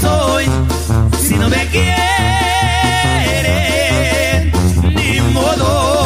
[0.00, 0.46] soy.
[1.20, 1.96] Si no me quieren,
[4.94, 6.00] ni modo.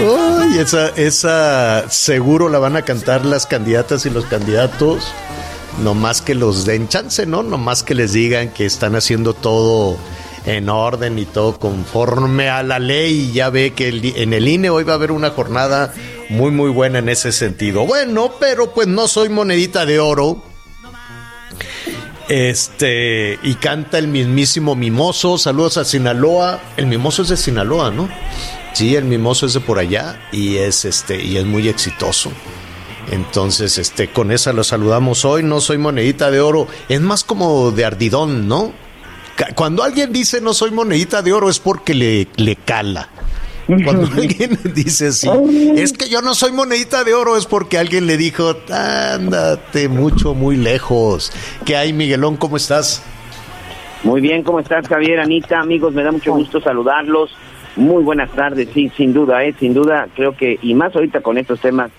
[0.00, 5.12] Uy, esa, esa seguro la van a cantar las candidatas y los candidatos.
[5.82, 7.42] No más que los den chance, ¿no?
[7.42, 9.96] No más que les digan que están haciendo todo
[10.46, 13.28] en orden y todo conforme a la ley.
[13.28, 15.92] Y ya ve que en el INE hoy va a haber una jornada
[16.28, 17.86] muy, muy buena en ese sentido.
[17.86, 20.42] Bueno, pero pues no soy monedita de oro.
[22.28, 25.38] Este, y canta el mismísimo Mimoso.
[25.38, 26.60] Saludos a Sinaloa.
[26.76, 28.08] El Mimoso es de Sinaloa, ¿no?
[28.72, 32.32] Sí, el Mimoso es de por allá y es este y es muy exitoso.
[33.10, 35.42] Entonces, este, con esa lo saludamos hoy.
[35.42, 36.66] No soy monedita de oro.
[36.88, 38.72] Es más como de ardidón, ¿no?
[39.54, 43.08] Cuando alguien dice no soy monedita de oro es porque le, le cala.
[43.66, 45.28] Cuando alguien dice sí,
[45.76, 50.34] es que yo no soy monedita de oro, es porque alguien le dijo, ándate mucho,
[50.34, 51.32] muy lejos.
[51.64, 52.36] ¿Qué hay, Miguelón?
[52.36, 53.02] ¿Cómo estás?
[54.02, 55.60] Muy bien, ¿cómo estás, Javier, Anita?
[55.60, 57.30] Amigos, me da mucho gusto saludarlos.
[57.76, 59.54] Muy buenas tardes, sí, sin duda, ¿eh?
[59.58, 61.90] sin duda, creo que, y más ahorita con estos temas,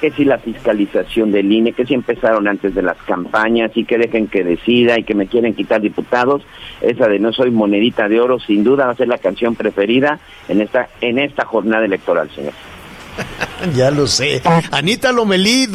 [0.00, 3.98] que si la fiscalización del INE, que si empezaron antes de las campañas y que
[3.98, 6.42] dejen que decida y que me quieren quitar diputados,
[6.80, 10.18] esa de no soy monedita de oro, sin duda va a ser la canción preferida
[10.48, 12.52] en esta, en esta jornada electoral, señor.
[13.76, 14.40] Ya lo sé.
[14.70, 15.68] Anita Lomelí.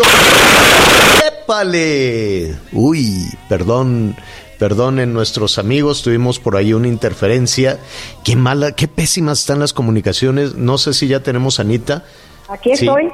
[1.28, 2.56] ¡Épale!
[2.74, 4.16] Uy, perdón,
[4.58, 7.78] perdonen nuestros amigos, tuvimos por ahí una interferencia.
[8.24, 10.56] Qué mala, qué pésimas están las comunicaciones.
[10.56, 12.04] No sé si ya tenemos a Anita.
[12.50, 12.86] Aquí Sí.
[12.88, 13.10] estoy.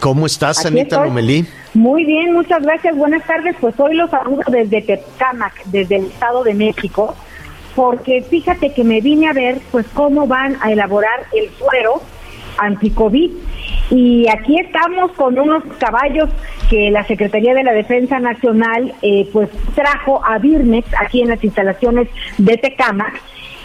[0.00, 1.08] ¿Cómo estás, Aquí Anita estoy.
[1.08, 1.46] Lomelí?
[1.74, 2.96] Muy bien, muchas gracias.
[2.96, 3.56] Buenas tardes.
[3.60, 7.14] Pues hoy los saludo desde Tepcámac, desde el Estado de México,
[7.74, 12.02] porque fíjate que me vine a ver pues cómo van a elaborar el suero
[12.58, 13.32] anticovid.
[13.90, 16.28] Y aquí estamos con unos caballos
[16.68, 21.42] que la Secretaría de la Defensa Nacional eh, pues trajo a Birmex aquí en las
[21.42, 23.20] instalaciones de Tecámac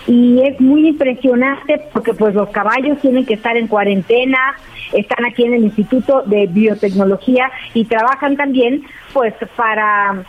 [0.07, 4.55] y es muy impresionante porque pues los caballos tienen que estar en cuarentena,
[4.91, 8.83] están aquí en el Instituto de Biotecnología y trabajan también
[9.13, 10.23] pues para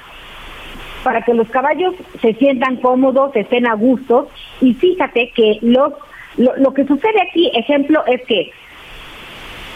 [1.02, 4.30] para que los caballos se sientan cómodos, estén a gusto.
[4.62, 5.92] Y fíjate que los
[6.36, 8.50] lo, lo que sucede aquí, ejemplo, es que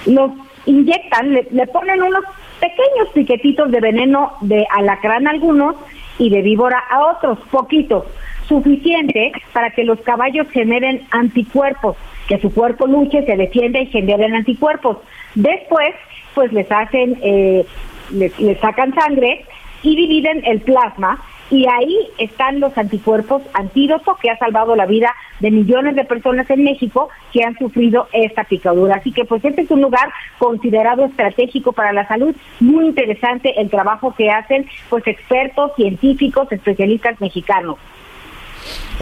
[0.07, 0.33] los
[0.67, 2.25] inyectan, le, le ponen unos
[2.61, 5.77] pequeños piquetitos de veneno de alacrán a algunos
[6.19, 8.05] y de víbora a otros, poquitos,
[8.49, 14.35] suficiente para que los caballos generen anticuerpos, que su cuerpo luche, se defienda y generen
[14.35, 14.99] anticuerpos.
[15.35, 15.95] Después,
[16.35, 17.65] pues les hacen, eh,
[18.11, 19.45] les, les sacan sangre
[19.83, 25.15] y dividen el plasma y ahí están los anticuerpos antídoto que ha salvado la vida
[25.41, 28.97] de millones de personas en México que han sufrido esta picadura.
[28.97, 33.71] Así que pues este es un lugar considerado estratégico para la salud, muy interesante el
[33.71, 37.79] trabajo que hacen pues expertos, científicos, especialistas mexicanos.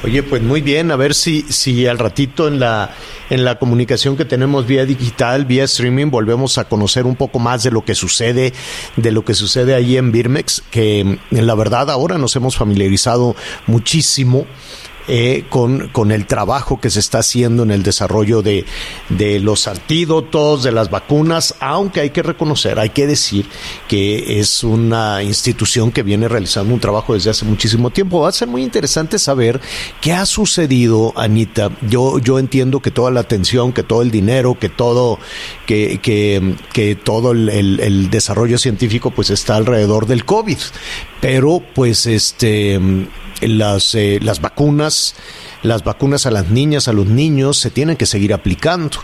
[0.04, 2.94] Oye, pues muy bien, a ver si, si al ratito en la,
[3.30, 7.62] en la comunicación que tenemos vía digital, vía streaming, volvemos a conocer un poco más
[7.62, 8.52] de lo que sucede,
[8.96, 13.36] de lo que sucede ahí en Birmex, que en la verdad ahora nos hemos familiarizado
[13.66, 14.46] muchísimo
[15.08, 18.64] eh, con, con el trabajo que se está haciendo en el desarrollo de,
[19.08, 23.46] de los antídotos, de las vacunas, aunque hay que reconocer, hay que decir
[23.88, 28.20] que es una institución que viene realizando un trabajo desde hace muchísimo tiempo.
[28.20, 29.60] Va a ser muy interesante saber
[30.00, 31.70] qué ha sucedido, Anita.
[31.88, 35.18] Yo, yo entiendo que toda la atención, que todo el dinero, que todo,
[35.66, 40.58] que, que, todo el, el desarrollo científico pues está alrededor del COVID.
[41.20, 42.80] Pero pues este
[43.40, 45.14] las, eh, las vacunas,
[45.62, 48.98] las vacunas a las niñas, a los niños, se tienen que seguir aplicando.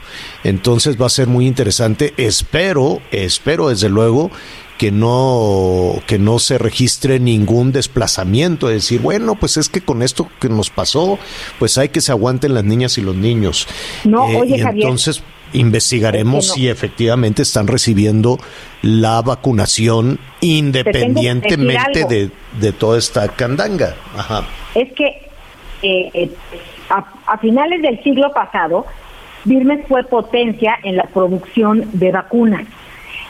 [0.45, 2.15] Entonces va a ser muy interesante.
[2.17, 4.31] Espero, espero desde luego
[4.79, 10.03] que no que no se registre ningún desplazamiento, es decir, bueno, pues es que con
[10.03, 11.19] esto que nos pasó,
[11.61, 13.69] pues hay que se aguanten las niñas y los niños.
[14.03, 14.85] No, Eh, oye, y Javier.
[14.87, 15.23] entonces
[15.53, 16.55] investigaremos no.
[16.55, 18.39] si efectivamente están recibiendo
[18.83, 23.95] la vacunación independientemente de, de toda esta candanga.
[24.17, 24.45] Ajá.
[24.75, 25.07] es que
[25.83, 26.31] eh, eh,
[26.91, 28.87] a, a finales del siglo pasado,
[29.45, 32.67] Birmes fue potencia en la producción de vacunas.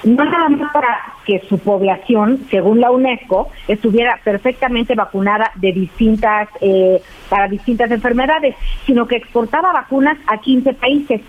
[0.05, 6.49] No nada más para que su población, según la UNESCO, estuviera perfectamente vacunada de distintas,
[6.61, 11.21] eh, para distintas enfermedades, sino que exportaba vacunas a 15 países.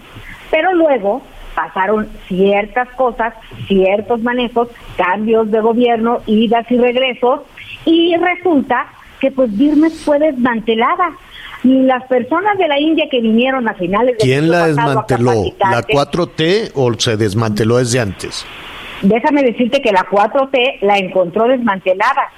[0.53, 1.23] Pero luego
[1.55, 3.33] pasaron ciertas cosas,
[3.67, 7.39] ciertos manejos, cambios de gobierno, idas y regresos,
[7.85, 8.85] y resulta
[9.19, 11.09] que pues Birmes fue desmantelada.
[11.63, 15.31] Las personas de la India que vinieron a finales del ¿Quién la desmanteló?
[15.59, 18.45] ¿La capacitarse- 4T o se desmanteló desde antes?
[19.01, 22.29] déjame decirte que la 4T la encontró desmantelada.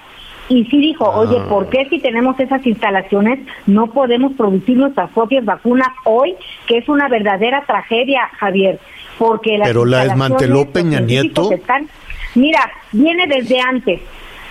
[0.49, 1.19] Y sí dijo, Ah.
[1.19, 6.35] oye, ¿por qué si tenemos esas instalaciones no podemos producir nuestras propias vacunas hoy?
[6.67, 8.79] Que es una verdadera tragedia, Javier.
[9.17, 11.51] Porque las Pero la desmanteló Peña Nieto.
[11.51, 11.87] están-
[12.35, 12.59] Mira,
[12.91, 14.01] viene desde antes.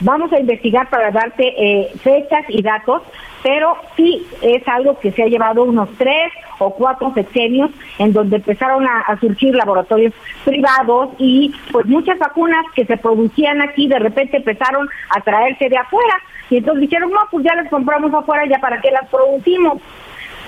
[0.01, 3.03] Vamos a investigar para darte eh, fechas y datos,
[3.45, 8.37] pero sí es algo que se ha llevado unos tres o cuatro sexenios en donde
[8.37, 10.15] empezaron a, surgir laboratorios
[10.47, 15.77] privados y pues muchas vacunas que se producían aquí de repente empezaron a traerse de
[15.77, 16.15] afuera
[16.49, 19.81] y entonces dijeron, no, pues ya las compramos afuera, ya para qué las producimos.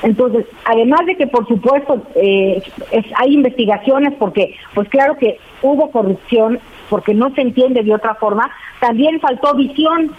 [0.02, 2.62] Entonces, además de que por supuesto eh,
[2.92, 8.14] es- hay investigaciones porque, pues claro que hubo corrupción, porque no se entiende de otra
[8.14, 8.50] forma,
[8.80, 10.12] también faltó visión,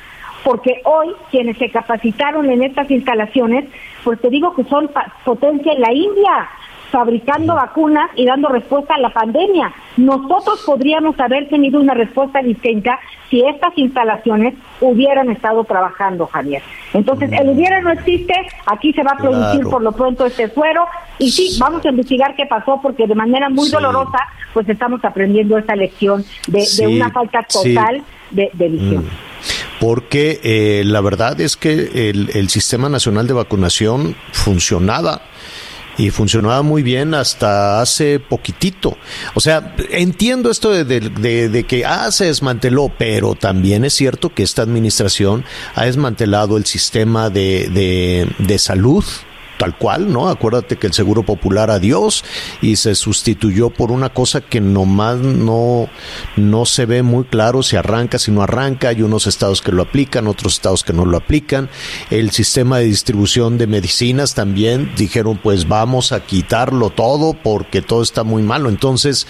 [0.47, 3.65] porque hoy quienes se capacitaron en estas instalaciones,
[4.05, 4.89] pues te digo que son
[5.25, 6.47] potencia en la India,
[6.89, 9.73] fabricando vacunas y dando respuesta a la pandemia.
[9.97, 12.97] Nosotros podríamos haber tenido una respuesta distinta
[13.29, 16.61] si estas instalaciones hubieran estado trabajando, Javier.
[16.93, 18.33] Entonces, el hubiera no existe,
[18.67, 19.69] aquí se va a producir Claro.
[19.69, 20.85] por lo pronto este suero
[21.19, 23.73] y sí, vamos a investigar qué pasó porque de manera muy Sí.
[23.73, 24.19] dolorosa,
[24.53, 28.01] pues estamos aprendiendo esta lección de, de una falta total
[28.31, 29.05] de, de visión.
[29.79, 35.21] Porque eh, la verdad es que el, el Sistema Nacional de Vacunación funcionaba
[35.97, 38.97] y funcionaba muy bien hasta hace poquitito.
[39.33, 44.61] O sea, entiendo esto de, que ah, se desmanteló, pero también es cierto que esta
[44.61, 45.43] administración
[45.75, 49.03] ha desmantelado el sistema de salud
[49.57, 50.29] tal cual, ¿no?
[50.29, 52.23] Acuérdate que el Seguro Popular adiós
[52.61, 55.89] y se sustituyó por una cosa que nomás no,
[56.35, 58.89] no se ve muy claro si arranca, si no arranca.
[58.89, 61.69] Hay unos estados que lo aplican, otros estados que no lo aplican.
[62.09, 68.01] El sistema de distribución de medicinas también dijeron, pues vamos a quitarlo todo porque todo
[68.01, 68.69] está muy malo.
[68.69, 69.27] Entonces,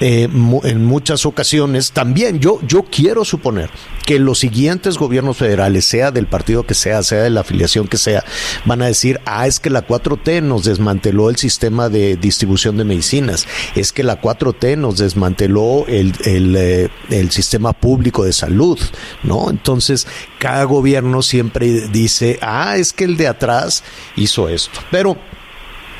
[0.00, 0.28] eh,
[0.64, 3.70] en muchas ocasiones también yo yo quiero suponer
[4.04, 7.96] que los siguientes gobiernos federales sea del partido que sea sea de la afiliación que
[7.96, 8.24] sea
[8.64, 12.84] van a decir ah es que la 4T nos desmanteló el sistema de distribución de
[12.84, 13.46] medicinas
[13.76, 18.78] es que la 4T nos desmanteló el el, eh, el sistema público de salud
[19.22, 20.06] no entonces
[20.38, 23.84] cada gobierno siempre dice ah es que el de atrás
[24.16, 25.16] hizo esto pero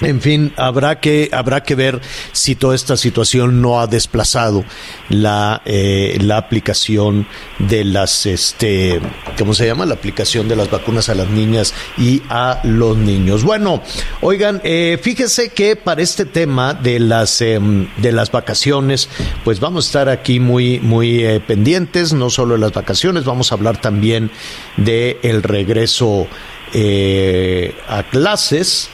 [0.01, 2.01] en fin, habrá que habrá que ver
[2.33, 4.65] si toda esta situación no ha desplazado
[5.09, 7.27] la eh, la aplicación
[7.59, 9.01] de las este
[9.39, 9.87] ¿cómo se llama?
[9.87, 13.45] La aplicación de las vacunas a las niñas y a los niños.
[13.45, 13.83] Bueno,
[14.21, 19.09] oigan, eh, fíjese que para este tema de las em, de las vacaciones,
[19.45, 23.53] pues vamos a estar aquí muy muy eh, pendientes, no solo de las vacaciones, vamos
[23.53, 24.31] a hablar también
[24.77, 26.27] de el regreso
[26.73, 28.89] eh, a clases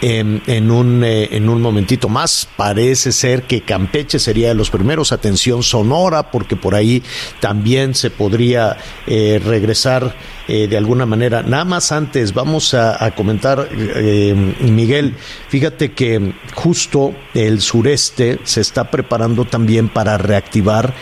[0.00, 2.48] en, un, eh, en un momentito más.
[2.56, 5.12] Parece ser que Campeche sería de los primeros.
[5.12, 7.02] Atención Sonora, porque por ahí
[7.40, 8.76] también se podría
[9.06, 10.14] eh, regresar
[10.48, 11.42] eh, de alguna manera.
[11.42, 15.14] Nada más antes, vamos a, a comentar, eh, Miguel,
[15.48, 20.94] fíjate que justo el sureste se está preparando también para reactivar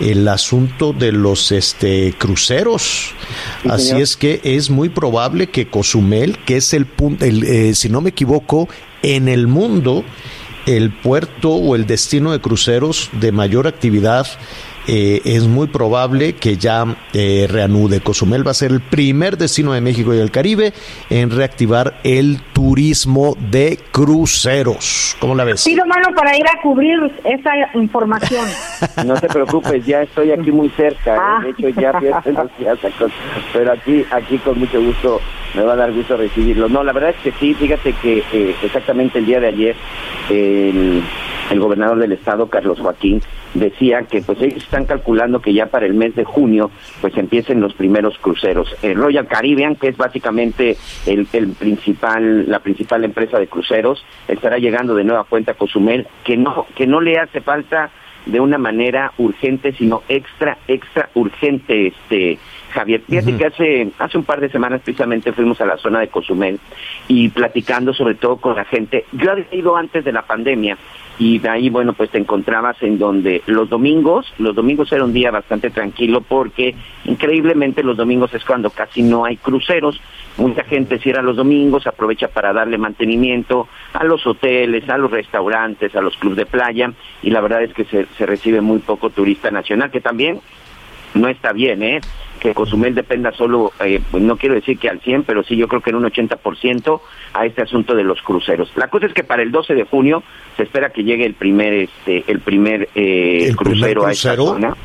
[0.00, 3.12] el asunto de los este, cruceros.
[3.68, 4.02] Así señor.
[4.02, 8.00] es que es muy probable que Cozumel, que es el punto, el, eh, si no
[8.00, 8.68] me equivoco,
[9.02, 10.02] en el mundo,
[10.66, 14.26] el puerto o el destino de cruceros de mayor actividad,
[14.86, 18.00] eh, es muy probable que ya eh, reanude.
[18.00, 20.72] Cozumel va a ser el primer destino de México y del Caribe
[21.10, 25.16] en reactivar el turismo de cruceros.
[25.20, 25.64] ¿Cómo la ves?
[25.64, 28.46] Pido mano para ir a cubrir esa información.
[29.04, 31.14] No te preocupes, ya estoy aquí muy cerca.
[31.14, 31.18] ¿eh?
[31.20, 31.40] Ah.
[31.42, 32.78] De hecho, ya hace unos días
[33.52, 35.20] Pero aquí, aquí con mucho gusto
[35.54, 36.68] me va a dar gusto recibirlo.
[36.68, 39.76] No, la verdad es que sí, fíjate que eh, exactamente el día de ayer
[40.30, 41.02] el,
[41.58, 43.22] gobernador del estado, Carlos Joaquín,
[43.54, 46.70] decía que pues ellos están calculando que ya para el mes de junio
[47.00, 48.74] pues empiecen los primeros cruceros.
[48.82, 54.58] El Royal Caribbean, que es básicamente el, el principal, la principal empresa de cruceros, estará
[54.58, 57.90] llegando de nueva cuenta a Cozumel, que no, que no le hace falta
[58.26, 62.38] de una manera urgente, sino extra, extra urgente, este
[62.74, 63.02] Javier.
[63.08, 66.58] Fíjate que hace, hace un par de semanas precisamente fuimos a la zona de Cozumel
[67.08, 69.04] y platicando sobre todo con la gente.
[69.12, 70.76] Yo había ido antes de la pandemia
[71.18, 75.12] y de ahí, bueno, pues te encontrabas en donde los domingos, los domingos era un
[75.12, 80.00] día bastante tranquilo porque increíblemente los domingos es cuando casi no hay cruceros.
[80.36, 85.94] Mucha gente cierra los domingos, aprovecha para darle mantenimiento a los hoteles, a los restaurantes,
[85.94, 89.10] a los clubes de playa y la verdad es que se, se recibe muy poco
[89.10, 90.40] turista nacional, que también
[91.14, 92.00] no está bien, ¿eh?
[92.44, 95.66] Que Cozumel dependa solo, eh, pues no quiero decir que al 100, pero sí yo
[95.66, 97.00] creo que en un 80%
[97.32, 98.70] a este asunto de los cruceros.
[98.76, 100.22] La cosa es que para el 12 de junio
[100.58, 104.36] se espera que llegue el primer, este, el primer eh, ¿El primer crucero a esta
[104.36, 104.76] zona.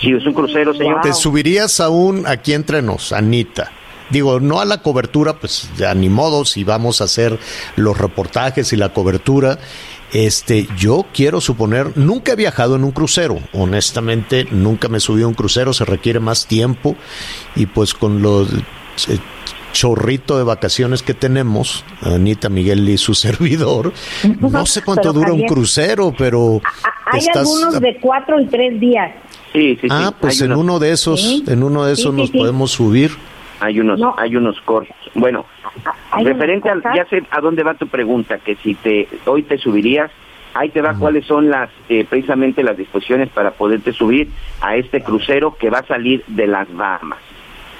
[0.00, 1.02] Sí, es un crucero, señor.
[1.02, 3.70] ¿Te subirías aún aquí entre nos, Anita?
[4.08, 7.38] Digo, no a la cobertura, pues ya ni modo, si vamos a hacer
[7.76, 9.58] los reportajes y la cobertura.
[10.12, 15.26] Este, yo quiero suponer, nunca he viajado en un crucero, honestamente, nunca me subí a
[15.26, 16.96] un crucero, se requiere más tiempo
[17.56, 19.18] y pues con los eh,
[19.72, 23.92] chorrito de vacaciones que tenemos, Anita Miguel y su servidor,
[24.40, 26.60] no sé cuánto Pero, dura un crucero, pero
[27.12, 29.12] Hay estás- algunos de cuatro y tres días.
[29.52, 29.88] Sí, sí, sí.
[29.90, 31.44] Ah, pues en uno de esos, Sí.
[31.46, 32.38] en uno de esos sí, nos sí.
[32.38, 33.10] podemos subir.
[33.60, 34.14] Hay unos, No.
[34.18, 34.96] hay unos cortos.
[35.14, 35.44] Bueno,
[36.24, 39.58] referente al, cosas- ya sé a dónde va tu pregunta, que si te hoy te
[39.58, 40.10] subirías,
[40.54, 44.28] ahí te va cuáles son las eh, precisamente las disposiciones para poderte subir
[44.60, 47.18] a este crucero que va a salir de las Bahamas.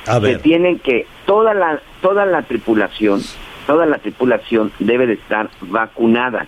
[0.07, 3.21] A se ver, tienen que toda la toda la tripulación
[3.67, 6.47] toda la tripulación debe de estar vacunada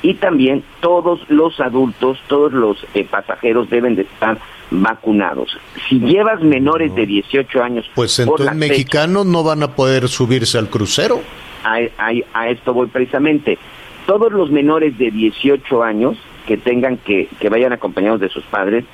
[0.00, 4.38] y también todos los adultos todos los eh, pasajeros deben de estar
[4.80, 5.56] vacunados
[5.88, 10.56] si llevas menores de 18 años pues entonces fecha, mexicanos no van a poder subirse
[10.58, 11.20] al crucero.
[11.64, 13.58] a, a- a esto voy precisamente.
[14.06, 18.84] Todos los menores de 18 años que tengan que, que vayan acompañados de sus padres,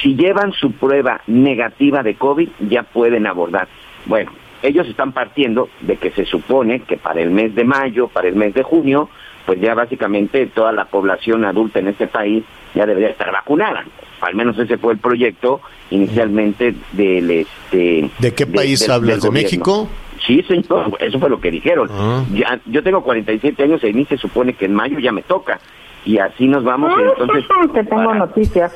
[0.00, 3.68] si llevan su prueba negativa de COVID, ya pueden abordar.
[4.06, 8.28] Bueno, ellos están partiendo de que se supone que para el mes de mayo, para
[8.28, 9.10] el mes de junio,
[9.46, 13.84] pues ya básicamente toda la población adulta en este país ya debería estar vacunada.
[14.20, 15.60] Al menos ese fue el proyecto
[15.90, 18.10] inicialmente del este.
[18.18, 19.22] ¿De qué país del- hablas?
[19.22, 19.42] del ¿De.
[19.42, 19.88] México?
[20.26, 21.88] Sí, señor, eso fue lo que dijeron.
[21.92, 22.24] Ah.
[22.32, 25.22] Ya, yo tengo 47 años y a mí se supone que en mayo ya me
[25.22, 25.60] toca.
[26.06, 26.92] Y así nos vamos.
[26.98, 28.72] y entonces, Te tengo para, noticias.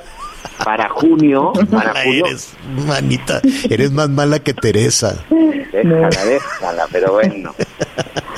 [0.65, 2.55] Para junio, para Mala junio, eres,
[2.87, 3.41] manita,
[3.71, 5.25] eres más mala que Teresa.
[5.73, 7.55] déjala, déjala, pero bueno.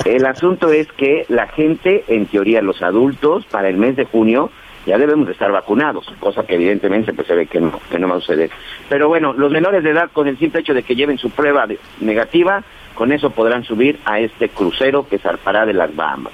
[0.05, 4.49] El asunto es que la gente, en teoría los adultos, para el mes de junio,
[4.85, 8.07] ya debemos de estar vacunados, cosa que evidentemente pues se ve que no, que no
[8.09, 8.49] va a suceder.
[8.89, 11.67] Pero bueno, los menores de edad, con el simple hecho de que lleven su prueba
[11.67, 12.63] de- negativa,
[12.95, 16.33] con eso podrán subir a este crucero que zarpará de las Bahamas.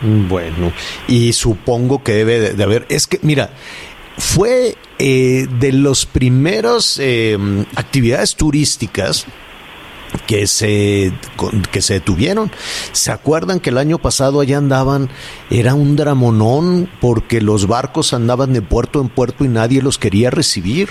[0.00, 0.72] Bueno,
[1.06, 2.86] y supongo que debe de, de haber.
[2.88, 3.50] Es que, mira,
[4.18, 7.36] fue eh, de los primeros eh,
[7.74, 9.26] actividades turísticas
[10.26, 11.12] que se
[11.70, 12.50] que se detuvieron.
[12.92, 15.10] ¿Se acuerdan que el año pasado allá andaban
[15.50, 20.30] era un dramonón porque los barcos andaban de puerto en puerto y nadie los quería
[20.30, 20.88] recibir?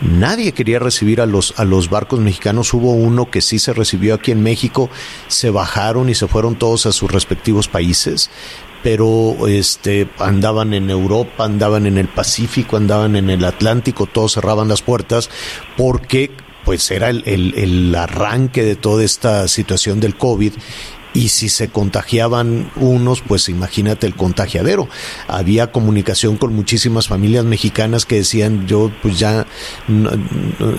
[0.00, 2.74] Nadie quería recibir a los a los barcos mexicanos.
[2.74, 4.90] Hubo uno que sí se recibió aquí en México,
[5.28, 8.30] se bajaron y se fueron todos a sus respectivos países,
[8.84, 14.68] pero este andaban en Europa, andaban en el Pacífico, andaban en el Atlántico, todos cerraban
[14.68, 15.30] las puertas
[15.76, 16.30] porque
[16.64, 20.52] pues era el, el- el arranque de toda esta situación del COVID
[21.14, 24.88] y si se contagiaban unos, pues imagínate el contagiadero.
[25.28, 29.46] Había comunicación con muchísimas familias mexicanas que decían, yo pues ya,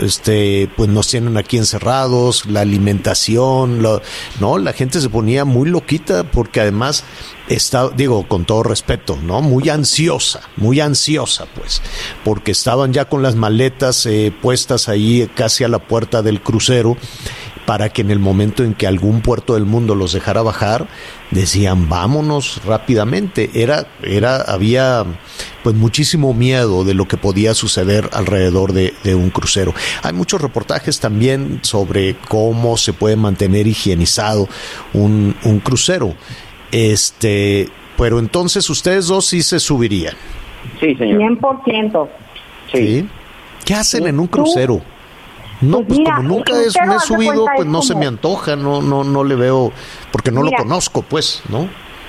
[0.04, 4.02] este, pues nos tienen aquí encerrados, la alimentación, lo-
[4.40, 7.04] no, la gente se ponía muy loquita porque además
[7.48, 9.42] está, digo, con todo respeto, ¿no?
[9.42, 11.82] Muy ansiosa, muy ansiosa, pues,
[12.24, 16.98] porque estaban ya con las maletas eh, puestas ahí casi a la puerta del crucero
[17.66, 20.88] para que en el momento en que algún puerto del mundo los dejara bajar,
[21.32, 23.50] decían vámonos rápidamente.
[23.54, 25.04] Era, era, había
[25.64, 29.74] pues muchísimo miedo de lo que podía suceder alrededor de, de un crucero.
[30.04, 34.48] Hay muchos reportajes también sobre cómo se puede mantener higienizado
[34.94, 36.14] un, un crucero.
[36.72, 40.16] Este, pero entonces ustedes dos sí se subirían.
[40.80, 41.22] Sí, señor.
[41.40, 42.08] 100%.
[42.72, 43.08] Sí.
[43.66, 44.38] ¿Qué hacen en un ¿Tú?
[44.38, 44.82] crucero?
[45.66, 48.00] No, Pues pues mira, como nunca es, me he subido, pues es no se como-
[48.02, 49.72] me antoja, no, no, no le veo,
[50.12, 50.58] porque no Mira.
[50.58, 51.68] lo conozco, pues, ¿no?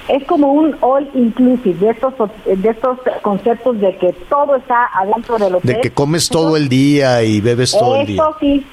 [0.08, 5.36] es como un all inclusive de estos de estos conceptos de que todo está adentro
[5.36, 5.74] del hotel.
[5.74, 8.22] De que comes todo el día y bebes todo el día.
[8.22, 8.64] Eso sí,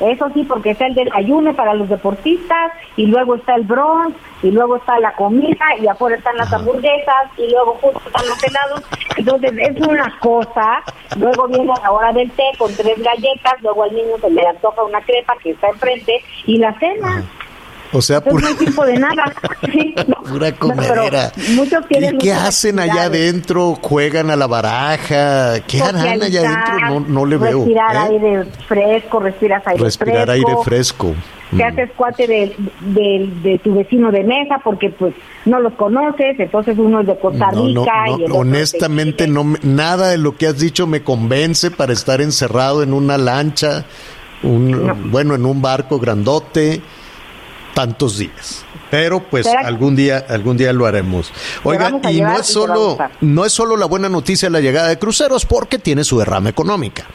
[0.00, 4.50] eso sí, porque está el desayuno para los deportistas y luego está el bronze y
[4.50, 8.82] luego está la comida y afuera están las hamburguesas y luego justo están los helados.
[9.16, 10.82] Entonces es una cosa,
[11.18, 14.82] luego viene la hora del té con tres galletas, luego al niño se le antoja
[14.82, 17.22] una crepa que está enfrente y la cena.
[17.92, 19.32] O sea, pura, no hay tiempo de nada.
[19.72, 20.16] Sí, no.
[20.22, 21.32] pura No, comedera.
[21.88, 23.78] tienen ¿Y qué hacen allá adentro?
[23.80, 25.60] ¿Juegan a la baraja?
[25.66, 26.88] ¿Qué harán allá adentro?
[26.88, 27.58] No, no le veo.
[27.58, 27.98] Respirar ¿eh?
[28.10, 30.32] aire fresco, respiras aire Respirar fresco.
[30.48, 31.14] aire fresco.
[31.50, 31.62] Te Mm.
[31.62, 35.12] haces cuate de, de, de tu vecino de mesa porque pues
[35.46, 39.42] no los conoces, entonces uno es de Costa No, no, Rica no, y honestamente no
[39.42, 43.84] me- nada de lo que has dicho me convence para estar encerrado en una lancha,
[44.44, 46.82] un, bueno, en un barco grandote,
[47.74, 48.64] tantos días.
[48.90, 51.30] Pero pues Pero- algún día, algún día lo haremos.
[51.64, 55.46] Oigan, y no es solo, no es solo la buena noticia la llegada de cruceros,
[55.46, 57.06] porque tiene su derrama económica.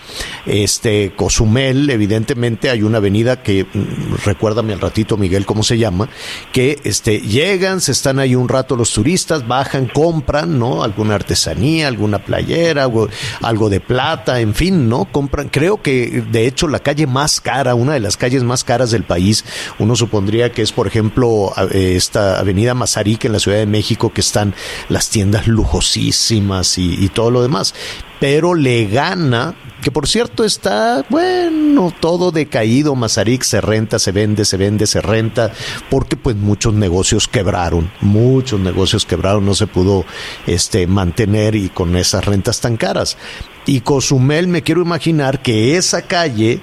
[0.45, 6.07] Este Cozumel, evidentemente, hay una avenida que mm, recuérdame al ratito, Miguel, cómo se llama,
[6.51, 10.83] que este llegan, se están ahí un rato los turistas, bajan, compran, ¿no?
[10.83, 13.09] Alguna artesanía, alguna playera, algo,
[13.41, 15.05] algo de plata, en fin, ¿no?
[15.05, 15.49] Compran.
[15.49, 19.03] Creo que de hecho la calle más cara, una de las calles más caras del
[19.03, 19.45] país,
[19.79, 24.11] uno supondría que es, por ejemplo, a- esta avenida Mazarik en la Ciudad de México,
[24.13, 24.53] que están
[24.89, 27.73] las tiendas lujosísimas y, y todo lo demás.
[28.19, 34.45] Pero le gana, que por cierto está, bueno, todo decaído, Mazarik se renta, se vende,
[34.45, 35.51] se vende, se renta,
[35.89, 40.05] porque pues muchos negocios quebraron, muchos negocios quebraron, no se pudo
[40.47, 43.17] este, mantener y con esas rentas tan caras.
[43.65, 46.61] Y Cozumel, me quiero imaginar que esa calle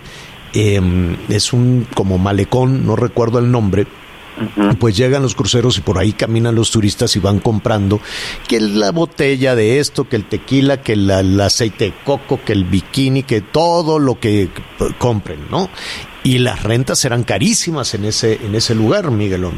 [0.55, 3.87] em, es un como malecón, no recuerdo el nombre,
[4.79, 8.01] pues llegan los cruceros y por ahí caminan los turistas y van comprando
[8.49, 12.53] que la botella de esto, que el tequila, que la- el aceite de coco, que
[12.53, 14.49] el bikini, que todo lo que
[14.99, 15.69] compren, ¿no?
[16.25, 19.55] Y las rentas serán carísimas en ese en ese lugar, Miguelón.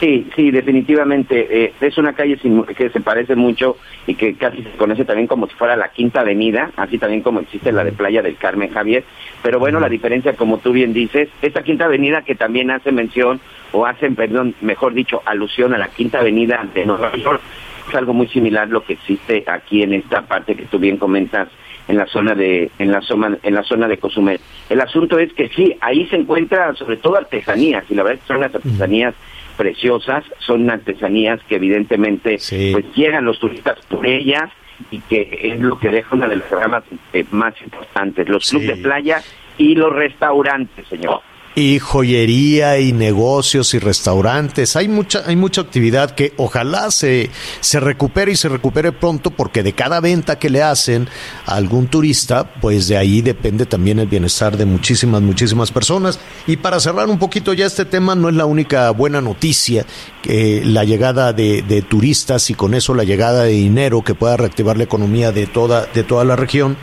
[0.00, 1.64] Sí, sí, definitivamente.
[1.66, 5.26] eh, es una calle sin- que se parece mucho y que casi se conoce también
[5.28, 8.70] como si fuera la Quinta Avenida, así también como existe la de Playa del Carmen
[8.72, 9.04] Javier.
[9.42, 13.40] Pero bueno, la diferencia, como tú bien dices, esta Quinta Avenida que también hace mención,
[13.74, 17.40] o hacen, perdón, mejor dicho, alusión a la Quinta Avenida de Nueva York,
[17.88, 21.48] es algo muy similar lo que existe aquí en esta parte que tú bien comentas
[21.88, 24.40] en la zona de en la zona en la zona de Cozumel.
[24.70, 28.20] El asunto es que sí, ahí se encuentra sobre todo artesanías y la verdad es
[28.22, 29.14] que son las artesanías
[29.58, 32.70] preciosas, son artesanías que evidentemente Sí.
[32.72, 34.50] pues llegan los turistas por ellas
[34.90, 38.56] y que es lo que deja una de las ramas eh, más importantes, los Sí.
[38.56, 39.20] clubes de playa
[39.58, 41.20] y los restaurantes, señor.
[41.54, 44.76] Y joyería y negocios y restaurantes.
[44.76, 49.62] Hay mucha, hay mucha actividad que ojalá se, se recupere y se recupere pronto porque
[49.62, 51.08] de cada venta que le hacen
[51.46, 56.18] a algún turista, pues de ahí depende también el bienestar de muchísimas, muchísimas personas.
[56.46, 59.86] Y para cerrar un poquito ya este tema, no es la única buena noticia
[60.22, 64.36] que la llegada de, de turistas y con eso la llegada de dinero que pueda
[64.36, 66.76] reactivar la economía de toda, de toda la región,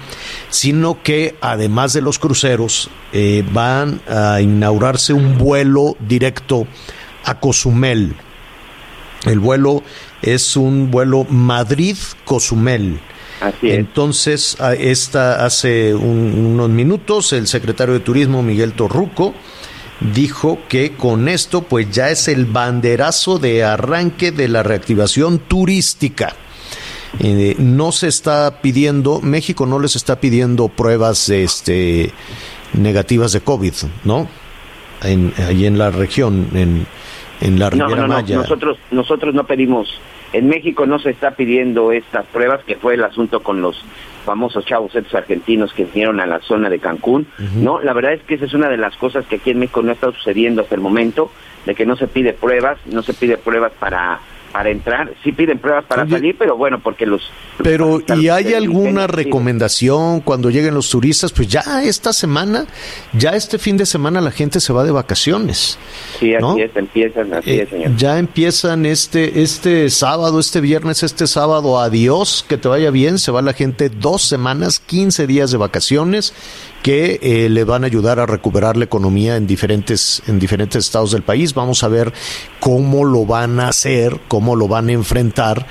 [0.49, 6.67] sino que además de los cruceros, eh, van a inaugurarse un vuelo directo
[7.25, 8.13] a Cozumel.
[9.25, 9.81] El vuelo
[10.21, 12.99] es un vuelo Madrid-Cozumel.
[13.41, 13.77] Así es.
[13.79, 19.33] Entonces, esta, hace un- unos minutos, el secretario de Turismo, Miguel Torruco,
[20.13, 26.35] dijo que con esto, pues ya es el banderazo de arranque de la reactivación turística.
[27.19, 32.11] Eh, no se está pidiendo, México no les está pidiendo pruebas este,
[32.73, 33.73] negativas de COVID,
[34.05, 34.27] ¿no?
[35.03, 36.85] En, ahí en la región, en,
[37.41, 38.35] en la No, Riviera no, no, Maya.
[38.37, 39.99] nosotros, nosotros no pedimos,
[40.33, 43.83] en México no se está pidiendo estas pruebas, que fue el asunto con los
[44.25, 47.81] famosos chavos estos argentinos que vinieron a la zona de Cancún, ¿no?
[47.81, 49.91] La verdad es que esa es una de las cosas que aquí en México no
[49.91, 51.31] está sucediendo hasta el momento,
[51.65, 54.19] de que no se pide pruebas, no se pide pruebas para
[54.51, 57.21] para entrar, sí piden pruebas para Oye, salir, pero bueno, porque los...
[57.63, 61.31] Pero, ¿y hay alguna recomendación cuando lleguen los turistas?
[61.31, 62.65] Pues ya esta semana,
[63.13, 65.77] ya este fin de semana la gente se va de vacaciones.
[66.19, 66.57] Sí, así ¿no?
[66.57, 67.95] es, empiezan, así Eh, es, señor.
[67.95, 73.31] ya empiezan este, este sábado, este viernes, este sábado, adiós, que te vaya bien, se
[73.31, 76.33] va la gente dos semanas, 15 días de vacaciones
[76.81, 81.11] que eh, le van a ayudar a recuperar la economía en diferentes, en diferentes estados
[81.11, 81.53] del país.
[81.53, 82.11] Vamos a ver
[82.59, 85.65] cómo lo van a hacer, cómo lo van a enfrentar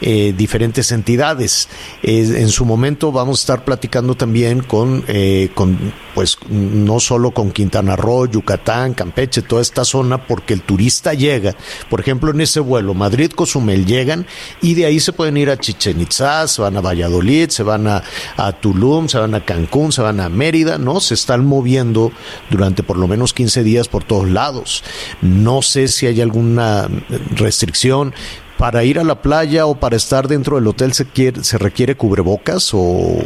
[0.00, 1.68] eh, diferentes entidades.
[2.02, 7.50] en su momento vamos a estar platicando también con, eh, con, pues no solo con
[7.50, 11.54] Quintana Roo, Yucatán, Campeche, toda esta zona, porque el turista llega,
[11.88, 14.26] por ejemplo, en ese vuelo Madrid-Cozumel llegan
[14.60, 17.86] y de ahí se pueden ir a Chichen Itzá, se van a Valladolid, se van
[17.86, 18.02] a,
[18.36, 21.00] a Tulum, se van a Cancún, se van a Mérida, ¿no?
[21.00, 22.12] Se están moviendo
[22.50, 24.84] durante por lo menos 15 días por todos lados.
[25.22, 26.88] No sé si hay alguna
[27.34, 28.14] restricción
[28.58, 31.94] para ir a la playa o para estar dentro del hotel se quiere, se requiere
[31.94, 33.18] cubrebocas o,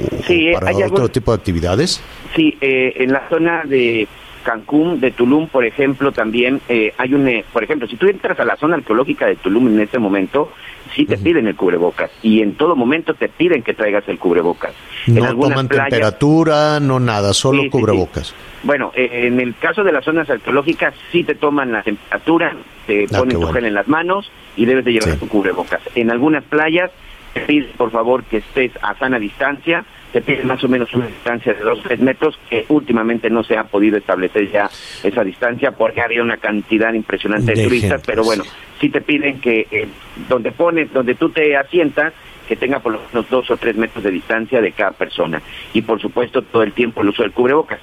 [0.52, 2.02] para otro tipo de actividades.
[2.34, 4.08] Sí, eh, en la zona de
[4.42, 8.38] Cancún, de Tulum, por ejemplo, también eh, hay un, eh, por ejemplo, si tú entras
[8.40, 10.52] a la zona arqueológica de Tulum en este momento,
[10.94, 14.72] sí te piden el cubrebocas y en todo momento te piden que traigas el cubrebocas.
[15.06, 18.34] No toman temperatura, no nada, solo cubrebocas.
[18.62, 23.04] Bueno, eh, en el caso de las zonas arqueológicas sí te toman la temperatura, te
[23.04, 25.80] ah, ponen tu gel en las manos y debes de llevar tu cubrebocas.
[25.94, 26.90] En algunas playas
[27.32, 31.06] te piden por favor que estés a sana distancia, te piden más o menos una
[31.06, 34.68] distancia de 2 o 3 metros, que últimamente no se ha podido establecer ya
[35.02, 38.44] esa distancia porque había una cantidad impresionante de, turistas, pero bueno,
[38.80, 39.88] sí te piden que eh,
[40.28, 42.12] donde pones, donde tú te asientas,
[42.48, 45.40] que tenga por lo menos dos o tres metros de distancia de cada persona.
[45.72, 47.78] Y por supuesto todo el tiempo el uso del cubrebocas.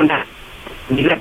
[0.00, 0.24] Una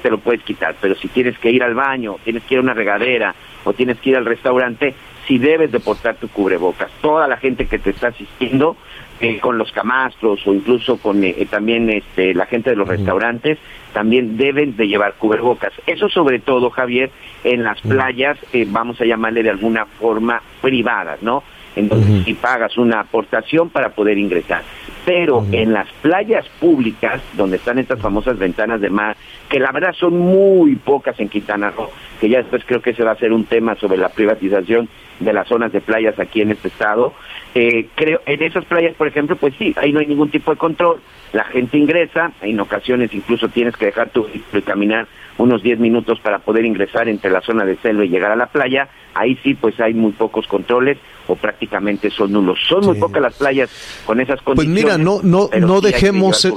[0.02, 2.64] te lo puedes quitar, pero si tienes que ir al baño, tienes que ir a
[2.64, 4.96] una regadera o tienes que ir al restaurante,
[5.28, 6.90] si debes de portar tu cubrebocas.
[7.02, 8.78] Toda la gente que te está asistiendo
[9.22, 13.58] eh, con los camastros o incluso con eh, también este, la gente de los restaurantes
[13.94, 15.74] también deben de llevar cubrebocas.
[15.88, 17.12] Eso sobre todo, Javier,
[17.44, 21.44] en las playas, eh, vamos a llamarle de alguna forma privadas, ¿no?
[21.76, 24.64] Entonces, si pagas una aportación para poder ingresar.
[25.06, 29.16] Pero en las playas públicas, donde están estas famosas ventanas de mar,
[29.48, 33.04] que la verdad son muy pocas en Quintana Roo, que ya después creo que se
[33.04, 36.52] va a hacer un tema sobre la privatización de las zonas de playas aquí en
[36.52, 37.14] este estado.
[37.56, 40.58] Eh, creo en esas playas, por ejemplo, pues sí, ahí no hay ningún tipo de
[40.58, 41.00] control.
[41.34, 46.20] La gente ingresa, en ocasiones incluso tienes que dejar tu y caminar unos 10 minutos
[46.20, 48.90] para poder ingresar entre la zona de selva y llegar a la playa.
[49.14, 50.98] Ahí sí, pues hay muy pocos controles
[51.30, 52.60] o prácticamente son nulos.
[52.68, 53.70] Son muy pocas las playas
[54.06, 54.84] con esas condiciones.
[54.84, 56.48] Pues mira, no, no, no dejemos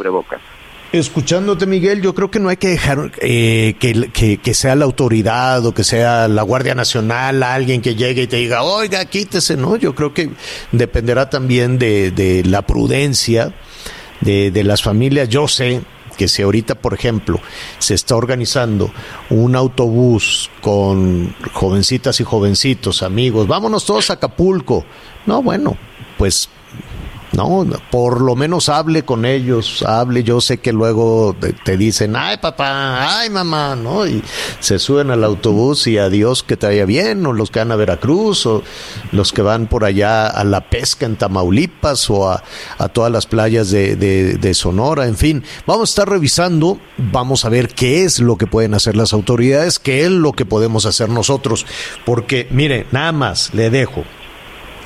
[0.92, 5.64] Escuchándote, Miguel, yo creo que no hay que dejar eh, que, que, sea la autoridad
[5.64, 9.76] o que sea la Guardia Nacional, alguien que llegue y te diga, oiga, quítese, ¿no?
[9.76, 10.28] Yo creo que
[10.70, 13.54] dependerá también de, de la prudencia
[14.20, 15.30] de, de las familias.
[15.30, 15.80] Yo sé
[16.22, 17.40] que si ahorita, por ejemplo,
[17.80, 18.92] se está organizando
[19.28, 24.84] un autobús con jovencitas y jovencitos, amigos, vámonos todos a Acapulco.
[25.26, 25.76] No, bueno,
[26.18, 26.48] pues
[27.32, 30.22] no, por lo menos hable con ellos, hable.
[30.22, 34.06] Yo sé que luego te dicen, ay papá, ay mamá, ¿no?
[34.06, 34.22] Y
[34.60, 37.76] se suben al autobús y adiós que te vaya bien, o los que van a
[37.76, 38.62] Veracruz, o
[39.12, 42.42] los que van por allá a la pesca en Tamaulipas, o a,
[42.92, 45.44] todas las playas de, de Sonora, en fin.
[45.66, 49.78] Vamos a estar revisando, vamos a ver qué es lo que pueden hacer las autoridades,
[49.78, 51.64] qué es lo que podemos hacer nosotros.
[52.04, 54.04] Porque, mire, nada más le dejo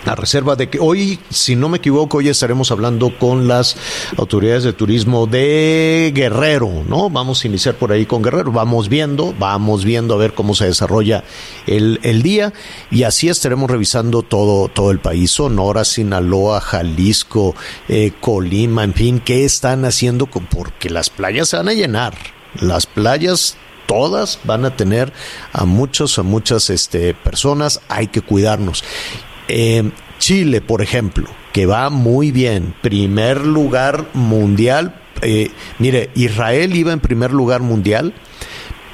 [0.07, 3.77] a reserva de que hoy, si no me equivoco, hoy estaremos hablando con las
[4.17, 7.11] autoridades de turismo de Guerrero, ¿no?
[7.11, 10.67] Vamos a iniciar por ahí con Guerrero, vamos viendo, vamos viendo a ver cómo se
[10.67, 11.25] desarrolla
[11.67, 12.53] el, el día
[12.91, 17.55] y así estaremos revisando todo, todo el país, Sonora, Sinaloa, Jalisco,
[17.89, 22.15] eh, Colima, en fin, qué están haciendo, porque las playas se van a llenar,
[22.61, 25.13] las playas todas van a tener
[25.53, 28.85] a muchos, a muchas este, personas, hay que cuidarnos.
[29.49, 34.95] Eh, Chile, por ejemplo, que va muy bien, primer lugar mundial.
[35.23, 38.15] Eh, mire, Israel iba en primer lugar mundial,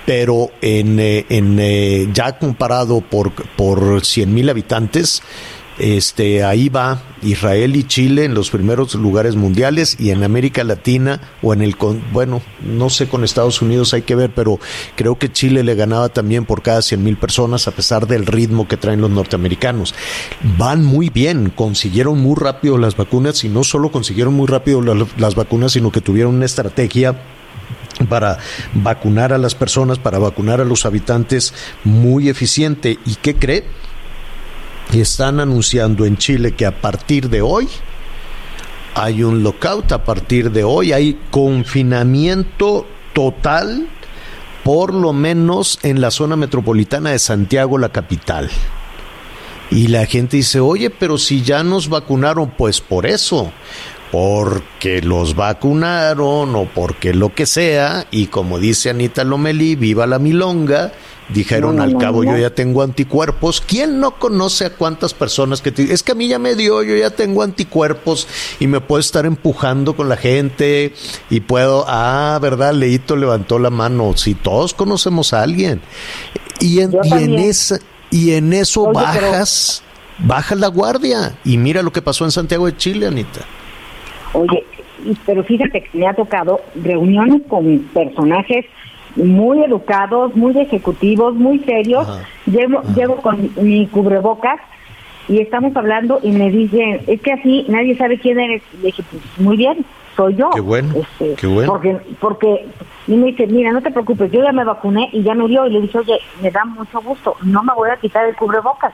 [0.04, 5.22] pero en, eh, en ya comparado por, por 100 mil habitantes,
[5.78, 11.20] este, ahí va Israel y Chile en los primeros lugares mundiales y en América Latina
[11.40, 11.76] o en el,
[12.12, 14.58] bueno, no sé con Estados Unidos hay que ver, pero
[14.96, 18.68] creo que Chile le ganaba también por cada 100 mil personas a pesar del ritmo
[18.68, 19.94] que traen los norteamericanos.
[20.58, 25.34] Van muy bien, consiguieron muy rápido las vacunas y no solo consiguieron muy rápido las
[25.34, 27.16] vacunas, sino que tuvieron una estrategia
[28.08, 28.38] para
[28.74, 31.54] vacunar a las personas, para vacunar a los habitantes
[31.84, 32.98] muy eficiente.
[33.06, 33.64] ¿Y qué cree?
[34.92, 37.68] Y están anunciando en Chile que a partir de hoy
[38.94, 43.88] hay un lockout, a partir de hoy hay confinamiento total,
[44.64, 48.50] por lo menos en la zona metropolitana de Santiago, la capital.
[49.70, 53.50] Y la gente dice, oye, pero si ya nos vacunaron, pues por eso,
[54.10, 60.18] porque los vacunaron o porque lo que sea, y como dice Anita Lomelí, viva la
[60.18, 60.92] milonga,
[61.28, 62.32] Dijeron No, no, al cabo, no.
[62.32, 63.60] yo ya tengo anticuerpos.
[63.60, 66.82] ¿Quién no conoce a cuántas personas que te es que a mí ya me dio,
[66.82, 68.26] yo ya tengo anticuerpos
[68.60, 70.92] y me puedo estar empujando con la gente
[71.30, 74.16] y puedo, ah, verdad, Leito levantó la mano.
[74.16, 75.80] Si todos conocemos a alguien.
[76.60, 77.78] Y en, y en esa
[78.10, 79.82] y en eso Oye, pero- bajas,
[80.18, 83.40] bajas la guardia y mira lo que pasó en Santiago de Chile, Anita.
[84.34, 84.64] Oye,
[85.26, 88.66] pero fíjate que me ha tocado reuniones con personajes
[89.16, 92.08] muy educados, muy ejecutivos, muy serios.
[92.08, 92.26] Ajá.
[92.46, 94.60] Llego, llego con mi cubrebocas
[95.28, 98.62] y estamos hablando y me dicen, es que así nadie sabe quién eres.
[98.80, 99.84] Le dije, pues muy bien,
[100.16, 100.50] soy yo.
[100.50, 101.72] Qué bueno, Este, qué bueno.
[101.72, 102.66] Porque, porque,
[103.06, 105.66] y me dice, mira, no te preocupes, yo ya me vacuné y ya me dio.
[105.66, 108.92] Y le dije, oye, me da mucho gusto, no me voy a quitar el cubrebocas.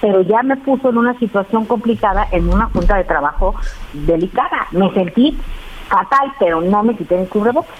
[0.00, 3.54] Pero ya me puso en una situación complicada en una junta de trabajo
[3.92, 4.66] delicada.
[4.72, 5.36] Me sentí
[5.88, 7.74] fatal, pero no me quité el cubrebocas.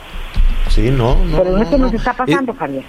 [0.75, 1.39] Sí, no, no.
[1.39, 1.99] pero no, es que nos no.
[1.99, 2.85] está Eh, pasando, Javier.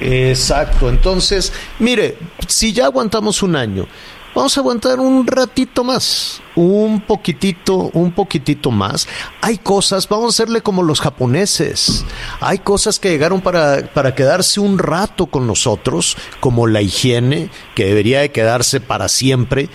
[0.00, 3.86] Exacto, entonces, mire, si ya aguantamos un año,
[4.34, 9.08] vamos a aguantar un ratito más, un poquitito, un poquitito más.
[9.40, 12.04] Hay cosas, vamos a hacerle como los japoneses,
[12.40, 17.84] hay cosas que llegaron para, para quedarse un rato con nosotros, como la higiene, que
[17.86, 19.68] debería de quedarse para siempre,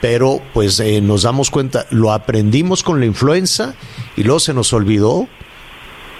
[0.00, 3.74] pero pues eh, nos damos cuenta, lo aprendimos con la influenza
[4.16, 5.26] y luego se nos olvidó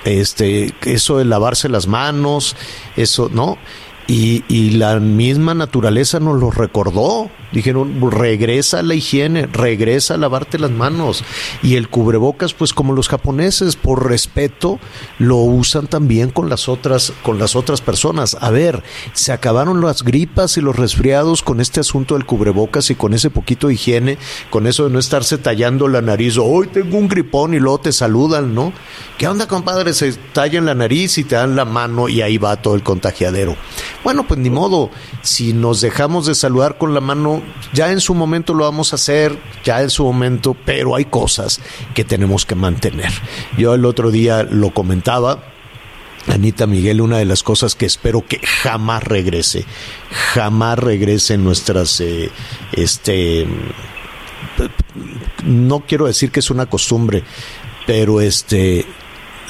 [0.04, 2.56] este, eso de lavarse las manos,
[2.96, 3.58] eso, ¿no?
[4.06, 7.30] Y, y la misma naturaleza nos lo recordó.
[7.54, 11.22] Dijeron, regresa la higiene, regresa a lavarte las manos.
[11.62, 14.80] Y el cubrebocas, pues como los japoneses, por respeto,
[15.20, 18.36] lo usan también con las otras, con las otras personas.
[18.40, 22.96] A ver, se acabaron las gripas y los resfriados con este asunto del cubrebocas y
[22.96, 24.18] con ese poquito de higiene,
[24.50, 26.36] con eso de no estarse tallando la nariz.
[26.38, 28.72] Hoy tengo un gripón y luego te saludan, ¿no?
[29.16, 29.94] ¿Qué onda, compadre?
[29.94, 33.54] Se tallan la nariz y te dan la mano y ahí va todo el contagiadero.
[34.02, 34.90] Bueno, pues ni modo.
[35.22, 38.96] Si nos dejamos de saludar con la mano, ya en su momento lo vamos a
[38.96, 41.60] hacer, ya en su momento, pero hay cosas
[41.94, 43.12] que tenemos que mantener.
[43.58, 45.42] Yo el otro día lo comentaba.
[46.26, 49.66] Anita Miguel, una de las cosas que espero que jamás regrese,
[50.32, 52.30] jamás regrese en nuestras, eh,
[52.72, 53.46] este,
[55.44, 57.24] no quiero decir que es una costumbre,
[57.86, 58.86] pero este,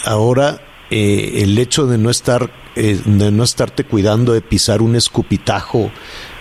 [0.05, 4.97] ahora eh, el hecho de no estar, eh, de no estarte cuidando de pisar un
[4.97, 5.93] escupitajo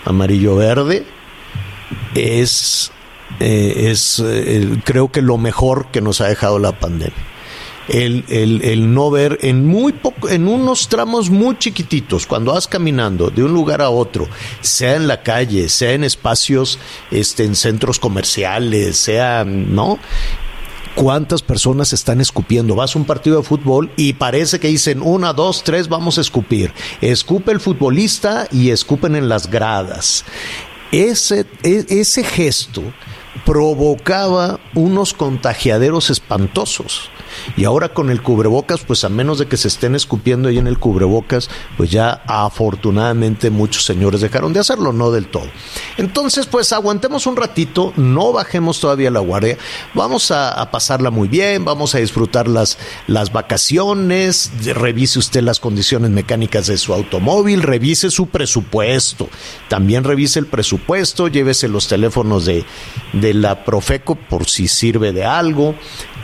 [0.06, 1.06] amarillo verde
[2.16, 2.92] es,
[3.40, 7.14] eh, es eh, creo que lo mejor que nos ha dejado la pandemia.
[7.90, 12.66] El, el, el, no ver en muy poco, en unos tramos muy chiquititos, cuando vas
[12.66, 14.30] caminando de un lugar a otro,
[14.62, 16.80] sea en la calle, sea en espacios,
[17.12, 20.00] este, en centros comerciales, sea, ¿no?
[20.96, 22.76] ¿Cuántas personas están escupiendo?
[22.76, 26.22] Vas a un partido de fútbol y parece que dicen una, dos, tres, vamos a
[26.22, 26.72] escupir.
[27.02, 30.24] Escupe el futbolista y escupen en las gradas.
[30.94, 32.84] Ese, ese gesto
[33.46, 37.10] provocaba unos contagiaderos espantosos.
[37.56, 40.68] Y ahora con el cubrebocas, pues a menos de que se estén escupiendo ahí en
[40.68, 45.48] el cubrebocas, pues ya afortunadamente muchos señores dejaron de hacerlo, no del todo.
[45.98, 49.58] Entonces, pues aguantemos un ratito, no bajemos todavía la guardia,
[49.94, 55.60] vamos a, a pasarla muy bien, vamos a disfrutar las, las vacaciones, revise usted las
[55.60, 59.30] condiciones mecánicas de su automóvil, revise su presupuesto,
[59.68, 62.66] también revise el presupuesto, llévese los teléfonos de,
[63.14, 65.76] de la Profeco por si sirve de algo,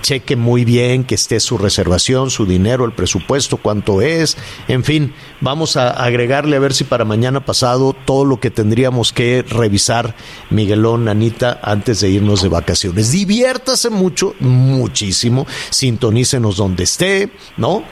[0.01, 5.13] cheque muy bien que esté su reservación, su dinero, el presupuesto, cuánto es, en fin,
[5.41, 10.15] vamos a agregarle a ver si para mañana pasado todo lo que tendríamos que revisar,
[10.49, 13.11] Miguelón, Anita, antes de irnos de vacaciones.
[13.11, 17.83] Diviértase mucho, muchísimo, sintonícenos donde esté, ¿no?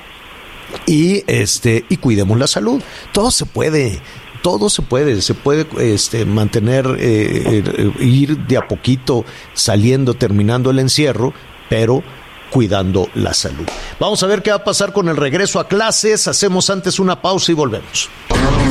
[0.86, 2.82] Y este, y cuidemos la salud.
[3.14, 4.02] Todo se puede
[4.42, 10.70] todo se puede, se puede este, mantener, eh, eh, ir de a poquito saliendo, terminando
[10.70, 11.34] el encierro,
[11.70, 12.04] pero
[12.50, 13.66] cuidando la salud.
[14.00, 16.28] Vamos a ver qué va a pasar con el regreso a clases.
[16.28, 18.10] Hacemos antes una pausa y volvemos.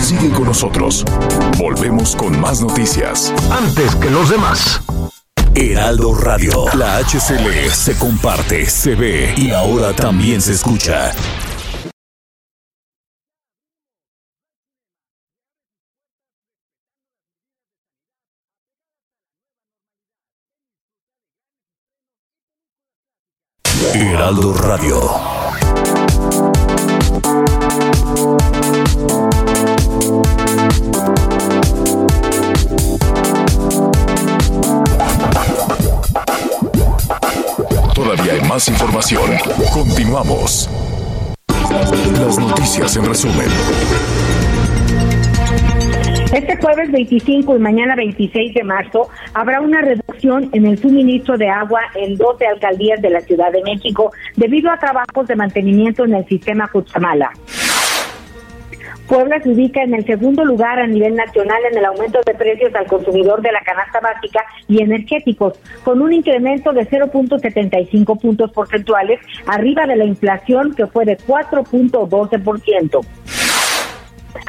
[0.00, 1.04] Sigue con nosotros.
[1.58, 3.32] Volvemos con más noticias.
[3.50, 4.80] Antes que los demás.
[5.54, 6.66] Heraldo Radio.
[6.74, 11.12] La HCL se comparte, se ve y ahora también se escucha.
[23.94, 25.00] Heraldo Radio.
[37.94, 39.30] Todavía hay más información.
[39.72, 40.68] Continuamos.
[42.20, 43.48] Las noticias en resumen.
[46.32, 49.80] Este jueves 25 y mañana 26 de marzo habrá una
[50.22, 54.78] en el suministro de agua en 12 alcaldías de la Ciudad de México debido a
[54.78, 57.30] trabajos de mantenimiento en el sistema Cuchamala.
[59.06, 62.74] Puebla se ubica en el segundo lugar a nivel nacional en el aumento de precios
[62.74, 69.20] al consumidor de la canasta básica y energéticos, con un incremento de 0.75 puntos porcentuales
[69.46, 73.35] arriba de la inflación que fue de 4.12%.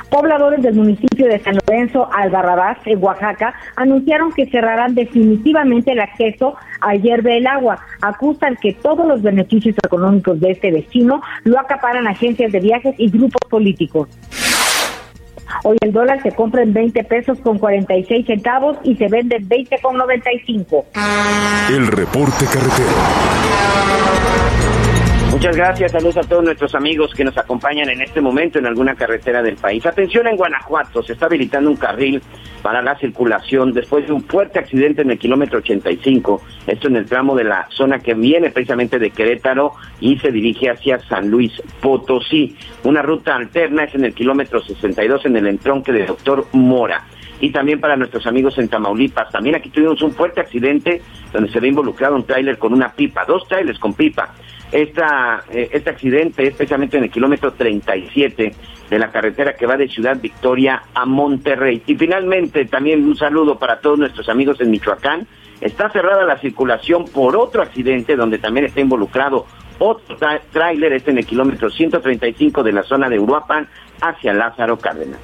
[0.10, 6.56] Pobladores del municipio de San Lorenzo, Albarrabás, en Oaxaca, anunciaron que cerrarán definitivamente el acceso
[6.82, 7.80] al hierve del agua.
[8.02, 13.10] Acusan que todos los beneficios económicos de este destino lo acaparan agencias de viajes y
[13.10, 14.10] grupos políticos.
[15.64, 19.48] Hoy el dólar se compra en 20 pesos con 46 centavos y se vende en
[19.48, 20.86] 20 con 95.
[21.70, 22.88] El reporte carretero.
[25.38, 28.96] Muchas gracias, saludos a todos nuestros amigos que nos acompañan en este momento en alguna
[28.96, 29.86] carretera del país.
[29.86, 32.24] Atención en Guanajuato, se está habilitando un carril
[32.64, 37.06] para la circulación después de un fuerte accidente en el kilómetro 85, esto en el
[37.06, 41.52] tramo de la zona que viene precisamente de Querétaro y se dirige hacia San Luis
[41.82, 42.56] Potosí.
[42.84, 47.06] Una ruta alterna es en el kilómetro 62 en el entronque de Doctor Mora
[47.40, 49.30] y también para nuestros amigos en Tamaulipas.
[49.32, 53.24] También aquí tuvimos un fuerte accidente donde se ve involucrado un tráiler con una pipa,
[53.26, 54.34] dos trailers con pipa.
[54.72, 58.54] Eh, este accidente, especialmente en el kilómetro 37
[58.90, 61.82] de la carretera que va de Ciudad Victoria a Monterrey.
[61.86, 65.28] Y finalmente, también un saludo para todos nuestros amigos en Michoacán.
[65.62, 69.46] Está cerrada la circulación por otro accidente donde también está involucrado
[69.80, 70.18] otro
[70.52, 73.68] tráiler, este en el kilómetro 135 de la zona de Uruapan
[74.02, 75.20] hacia Lázaro Cárdenas.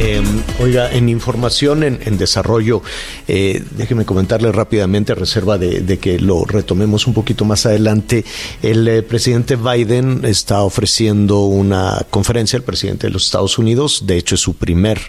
[0.00, 0.22] Eh,
[0.60, 2.82] oiga, en información en, desarrollo,
[3.26, 8.24] eh, déjeme comentarle rápidamente, a reserva de, que lo retomemos un poquito más adelante,
[8.62, 14.18] el eh, presidente Biden está ofreciendo una conferencia, el presidente de los Estados Unidos, de
[14.18, 15.00] hecho es su primer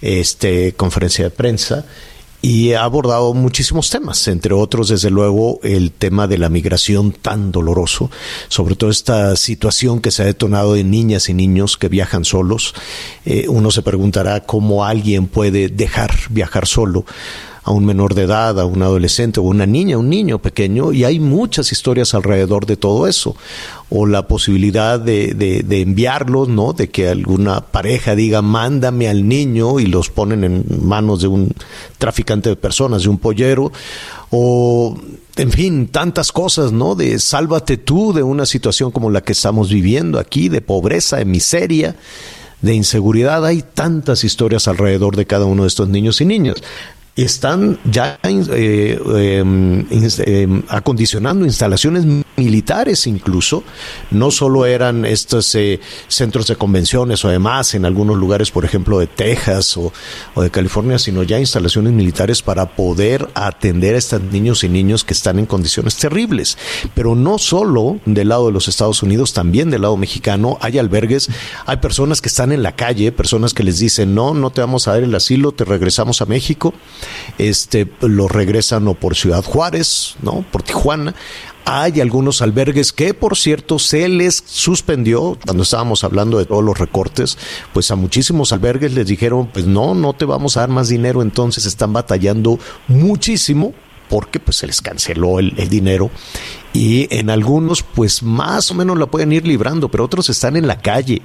[0.00, 1.84] este, conferencia de prensa,
[2.42, 7.52] y ha abordado muchísimos temas, entre otros, desde luego, el tema de la migración tan
[7.52, 8.10] doloroso,
[8.48, 12.74] sobre todo esta situación que se ha detonado en niñas y niños que viajan solos.
[13.26, 17.04] Eh, uno se preguntará cómo alguien puede dejar viajar solo
[17.62, 21.04] a un menor de edad, a un adolescente o una niña, un niño pequeño, y
[21.04, 23.36] hay muchas historias alrededor de todo eso.
[23.90, 26.72] O la posibilidad de, de, enviarlos, ¿no?
[26.72, 31.52] De que alguna pareja diga, mándame al niño y los ponen en manos de un
[31.98, 33.72] traficante de personas, de un pollero.
[34.30, 34.96] O,
[35.36, 36.94] en fin, tantas cosas, ¿no?
[36.94, 41.24] De sálvate tú de una situación como la que estamos viviendo aquí, de pobreza, de
[41.24, 41.96] miseria
[42.62, 43.44] de inseguridad.
[43.44, 46.56] Hay tantas historias alrededor de cada uno de estos niños y niñas
[47.16, 52.04] están ya eh, em, em, acondicionando instalaciones
[52.36, 53.62] militares incluso,
[54.10, 58.98] no solo eran estos eh, centros de convenciones o demás en algunos lugares, por ejemplo,
[58.98, 59.92] de Texas o,
[60.40, 65.12] de California, sino ya instalaciones militares para poder atender a estos niños y niños que
[65.12, 66.56] están en condiciones terribles.
[66.94, 71.28] Pero no solo del lado de los Estados Unidos, también del lado mexicano hay albergues,
[71.66, 74.88] hay personas que están en la calle, personas que les dicen, no, no te vamos
[74.88, 76.72] a dar el asilo, te regresamos a México
[77.38, 80.44] este, lo regresan o por Ciudad Juárez, ¿no?
[80.50, 81.14] Por Tijuana.
[81.64, 86.78] Hay algunos albergues que, por cierto, se les suspendió, cuando estábamos hablando de todos los
[86.78, 87.38] recortes,
[87.72, 91.22] pues a muchísimos albergues les dijeron, pues no, no te vamos a dar más dinero,
[91.22, 92.58] entonces están batallando
[92.88, 93.74] muchísimo
[94.08, 96.10] porque pues se les canceló el, el, dinero
[96.72, 100.66] y en algunos pues más o menos la pueden ir librando, pero otros están en
[100.66, 101.22] la calle,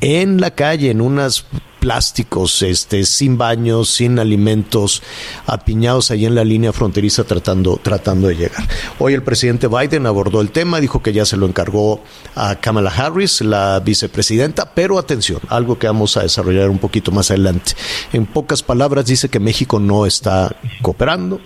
[0.00, 1.46] en la calle, en unas
[1.86, 5.04] plásticos, este, sin baños, sin alimentos,
[5.46, 8.66] apiñados ahí en la línea fronteriza tratando, tratando de llegar.
[8.98, 12.02] Hoy el presidente Biden abordó el tema, dijo que ya se lo encargó
[12.34, 17.30] a Kamala Harris, la vicepresidenta, pero atención, algo que vamos a desarrollar un poquito más
[17.30, 17.74] adelante.
[18.12, 21.40] En pocas palabras dice que México no está cooperando,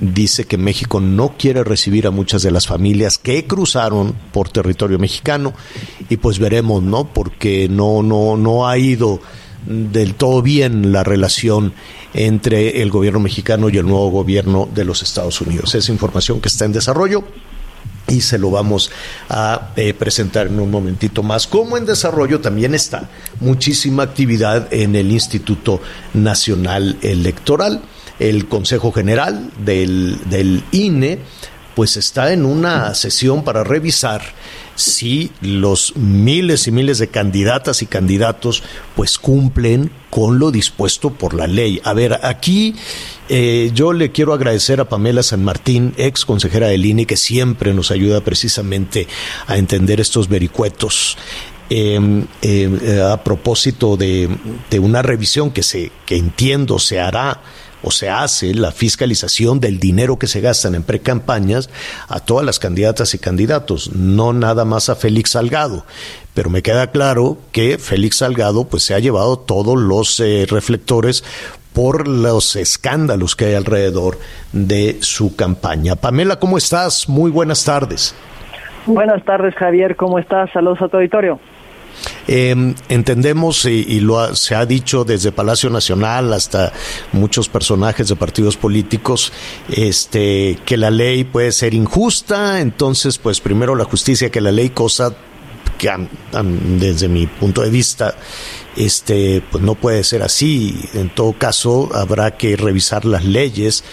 [0.00, 4.98] dice que México no quiere recibir a muchas de las familias que cruzaron por territorio
[4.98, 5.54] mexicano
[6.10, 7.04] y pues veremos, ¿no?
[7.10, 9.20] Porque no no no ha ido
[9.66, 11.72] del todo bien la relación
[12.14, 15.74] entre el gobierno mexicano y el nuevo gobierno de los Estados Unidos.
[15.74, 17.24] Es información que está en desarrollo
[18.08, 18.90] y se lo vamos
[19.28, 21.46] a eh, presentar en un momentito más.
[21.46, 23.08] Como en desarrollo también está
[23.40, 25.80] muchísima actividad en el Instituto
[26.14, 27.82] Nacional Electoral,
[28.18, 31.20] el Consejo General del, del INE
[31.78, 34.20] pues está en una sesión para revisar
[34.74, 38.64] si los miles y miles de candidatas y candidatos
[38.96, 41.80] pues cumplen con lo dispuesto por la ley.
[41.84, 42.74] A ver, aquí
[43.28, 47.72] eh, yo le quiero agradecer a Pamela San Martín, ex consejera del INE, que siempre
[47.72, 49.06] nos ayuda precisamente
[49.46, 51.16] a entender estos vericuetos.
[51.70, 54.28] Em, em, eh, a propósito de,
[54.68, 57.42] de, una revisión que se que entiendo se hará
[57.82, 61.70] o se hace la fiscalización del dinero que se gastan en precampañas
[62.08, 65.84] a todas las candidatas y candidatos, no nada más a Félix Salgado.
[66.34, 71.24] Pero me queda claro que Félix Salgado pues se ha llevado todos los eh, reflectores
[71.72, 74.18] por los escándalos que hay alrededor
[74.52, 75.94] de su campaña.
[75.96, 77.08] Pamela, ¿cómo estás?
[77.08, 78.14] Muy buenas tardes.
[78.86, 79.96] Buenas tardes, Javier.
[79.96, 80.50] ¿Cómo estás?
[80.52, 81.38] Saludos a tu auditorio.
[82.26, 86.72] Eh, entendemos y, lo se ha dicho desde Palacio Nacional hasta
[87.12, 89.32] muchos personajes de partidos políticos
[89.70, 94.70] este, que la ley puede ser injusta, entonces pues primero la justicia que la ley,
[94.70, 95.14] cosa
[95.78, 95.90] que
[96.78, 98.16] desde mi punto de vista
[98.76, 100.78] este pues no puede ser así.
[100.94, 103.84] En todo caso habrá que revisar las leyes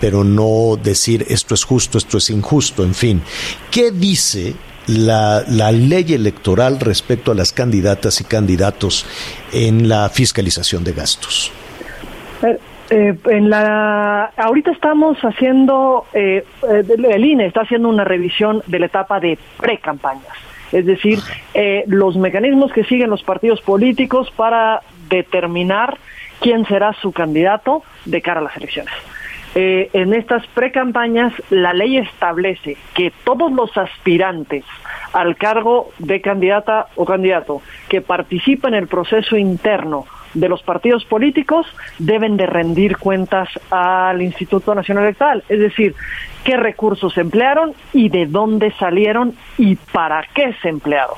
[0.00, 3.22] pero no decir esto es justo esto es injusto en fin.
[3.70, 4.54] Qué dice
[4.86, 9.06] la, la, ley electoral respecto a las candidatas y candidatos
[9.52, 11.52] en la fiscalización de gastos?
[12.42, 12.58] Eh,
[12.90, 18.86] eh, en la, ahorita estamos haciendo, eh, el INE está haciendo una revisión de la
[18.86, 20.36] etapa de pre-campañas,
[20.72, 21.20] es decir,
[21.86, 25.98] los mecanismos que siguen los partidos políticos para determinar
[26.40, 28.92] quién será su candidato de cara a las elecciones.
[29.54, 34.64] Eh, en estas precampañas la ley establece que todos los aspirantes
[35.12, 41.04] al cargo de candidata o candidato que participen en el proceso interno de los partidos
[41.04, 41.66] políticos
[41.98, 45.94] deben de rendir cuentas al Instituto Nacional Electoral, es decir,
[46.44, 51.16] qué recursos emplearon y de dónde salieron y para qué se emplearon.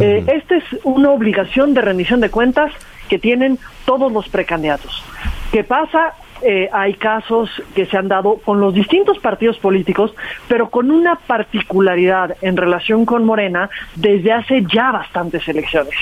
[0.00, 2.72] Eh, esta es una obligación de rendición de cuentas
[3.08, 5.04] que tienen todos los precandidatos.
[5.52, 6.14] ¿Qué pasa?
[6.44, 10.14] Eh, hay casos que se han dado con los distintos partidos políticos,
[10.48, 15.94] pero con una particularidad en relación con Morena desde hace ya bastantes elecciones.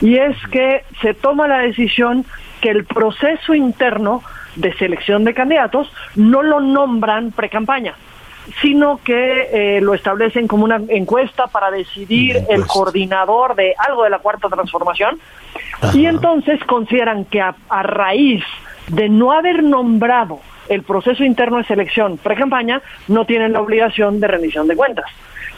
[0.00, 2.24] Y es que se toma la decisión
[2.60, 4.22] que el proceso interno
[4.56, 7.94] de selección de candidatos no lo nombran pre-campaña
[8.60, 14.10] sino que eh, lo establecen como una encuesta para decidir el coordinador de algo de
[14.10, 15.20] la cuarta transformación.
[15.94, 18.42] Y entonces consideran que a raíz
[18.88, 24.28] de no haber nombrado el proceso interno de selección pre-campaña, no tienen la obligación de
[24.28, 25.06] rendición de cuentas.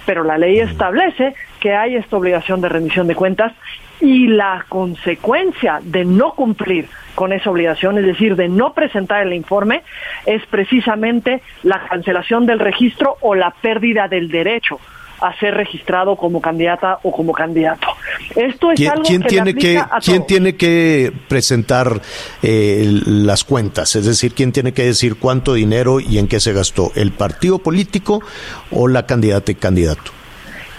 [0.06, 3.52] Pero la ley establece que hay esta obligación de rendición de cuentas
[4.00, 9.32] y la consecuencia de no cumplir con esa obligación, es decir, de no presentar el
[9.32, 9.82] informe,
[10.26, 14.78] es precisamente la cancelación del registro o la pérdida del derecho
[15.20, 17.86] a ser registrado como candidata o como candidato.
[18.34, 22.00] Esto es algo que tiene que quién tiene que presentar
[22.42, 26.52] eh, las cuentas, es decir, quién tiene que decir cuánto dinero y en qué se
[26.52, 28.22] gastó, el partido político
[28.70, 30.12] o la candidata y candidato.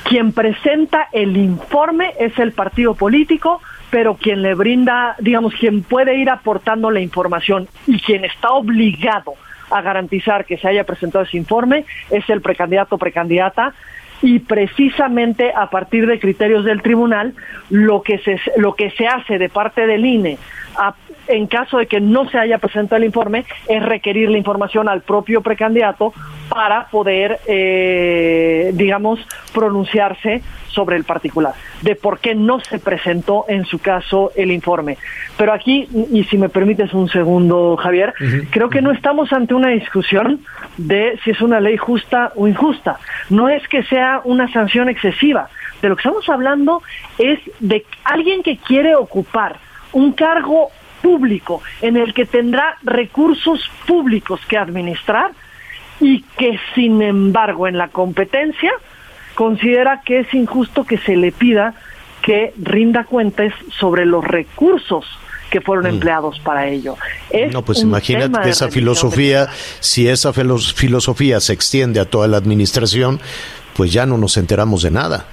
[0.03, 6.15] Quien presenta el informe es el partido político, pero quien le brinda, digamos, quien puede
[6.15, 9.33] ir aportando la información y quien está obligado
[9.71, 13.73] a garantizar que se haya presentado ese informe es el precandidato o precandidata
[14.21, 17.33] y precisamente a partir de criterios del tribunal
[17.69, 20.37] lo que se lo que se hace de parte del INE
[21.27, 25.01] en caso de que no se haya presentado el informe es requerir la información al
[25.01, 26.13] propio precandidato
[26.49, 29.19] para poder eh, digamos
[29.53, 30.41] pronunciarse
[30.75, 34.97] sobre el particular, de por qué no se presentó en su caso el informe.
[35.37, 38.13] Pero aquí, y si me permites un segundo, Javier,
[38.51, 40.41] creo que no estamos ante una discusión
[40.77, 42.99] de si es una ley justa o injusta.
[43.29, 45.47] No es que sea una sanción excesiva.
[45.81, 46.83] De lo que estamos hablando
[47.17, 49.57] es de alguien que quiere ocupar
[49.93, 50.71] un cargo
[51.05, 55.33] público en el que tendrá recursos públicos que administrar
[55.99, 58.71] y que sin embargo en la competencia
[59.35, 61.75] considera que es injusto que se le pida
[62.23, 65.05] que rinda cuentas sobre los recursos
[65.51, 65.89] que fueron mm.
[65.89, 66.97] empleados para ello.
[67.51, 69.47] no, pues imagínate que esa filosofía,
[69.79, 73.21] si esa filosofía se extiende a toda la administración,
[73.75, 75.27] pues ya no nos enteramos de nada.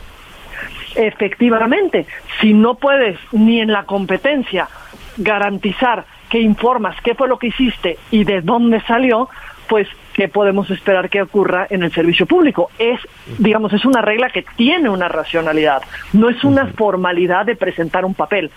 [0.94, 2.06] Efectivamente,
[2.42, 4.68] si no puedes ni en la competencia
[5.16, 9.28] garantizar que informas qué fue lo que hiciste y de dónde salió,
[9.68, 12.70] pues qué podemos esperar que ocurra en el servicio público.
[12.78, 13.00] Es,
[13.38, 15.82] digamos, es una regla que tiene una racionalidad,
[16.12, 18.50] no es una formalidad de presentar un papel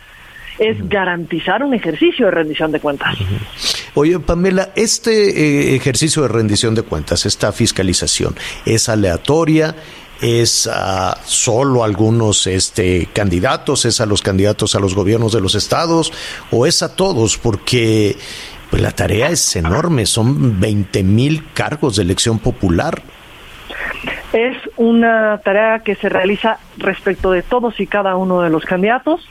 [0.58, 3.18] es garantizar un ejercicio de rendición de cuentas.
[3.94, 8.36] Oye, Pamela, este eh, ejercicio de rendición de cuentas, esta fiscalización,
[8.66, 9.76] ¿es aleatoria?
[10.22, 15.56] Es a solo algunos este, candidatos, es a los candidatos a los gobiernos de los
[15.56, 16.14] estados
[16.52, 18.16] o es a todos, porque
[18.70, 23.02] pues, la tarea es enorme, son 20 mil cargos de elección popular.
[24.34, 29.28] Es una tarea que se realiza respecto de todos y cada uno de los candidatos.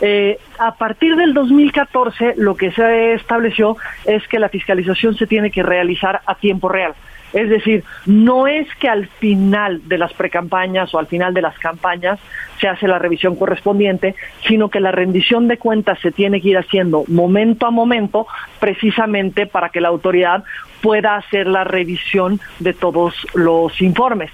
[0.00, 5.50] Eh, a partir del 2014 lo que se estableció es que la fiscalización se tiene
[5.50, 6.94] que realizar a tiempo real.
[7.32, 11.58] Es decir, no es que al final de las precampañas o al final de las
[11.58, 12.18] campañas
[12.60, 14.14] se hace la revisión correspondiente,
[14.46, 18.26] sino que la rendición de cuentas se tiene que ir haciendo momento a momento,
[18.60, 20.44] precisamente para que la autoridad
[20.80, 24.30] pueda hacer la revisión de todos los informes.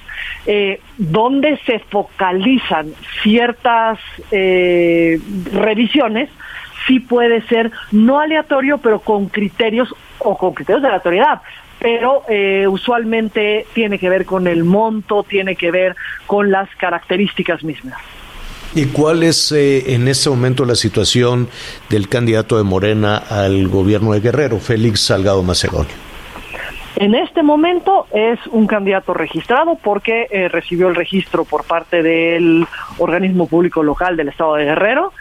[0.47, 2.89] Eh, donde se focalizan
[3.23, 3.99] ciertas
[4.31, 5.21] eh,
[5.53, 6.31] revisiones,
[6.87, 11.43] sí puede ser no aleatorio, pero con criterios o con criterios de la autoridad
[11.79, 17.63] pero eh, usualmente tiene que ver con el monto, tiene que ver con las características
[17.63, 17.99] mismas.
[18.75, 21.49] ¿Y cuál es eh, en este momento la situación
[21.89, 26.09] del candidato de Morena al gobierno de Guerrero, Félix Salgado Macedonio?
[26.97, 32.67] En este momento es un candidato registrado porque eh, recibió el registro por parte del
[32.99, 35.13] organismo público local del estado de Guerrero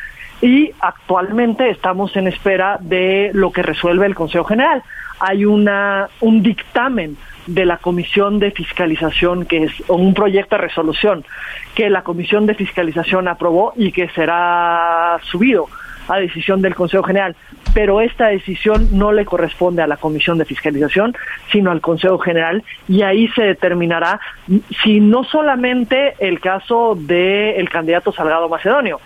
[0.42, 4.84] y actualmente estamos en espera de lo que resuelve el Consejo General.
[5.20, 7.18] Hay una, un dictamen
[7.48, 11.26] de la Comisión de Fiscalización, que es un proyecto de resolución
[11.74, 15.68] que la Comisión de Fiscalización aprobó y que será subido
[16.08, 17.36] a decisión del Consejo General,
[17.74, 21.16] pero esta decisión no le corresponde a la Comisión de Fiscalización,
[21.52, 24.20] sino al Consejo General y ahí se determinará
[24.84, 29.00] si no solamente el caso del candidato Salgado Macedonio,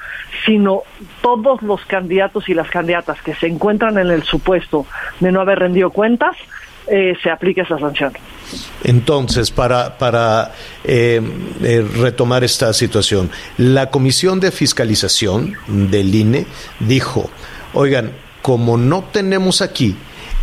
[0.45, 0.83] sino
[1.21, 4.85] todos los candidatos y las candidatas que se encuentran en el supuesto
[5.19, 6.37] de no haber rendido cuentas,
[6.87, 8.11] eh, se aplique esa sanción.
[8.83, 10.53] Entonces, para, para
[10.83, 11.21] eh,
[11.63, 16.45] eh, retomar esta situación, la Comisión de Fiscalización del INE
[16.79, 17.29] dijo,
[17.73, 18.11] oigan,
[18.41, 19.95] como no tenemos aquí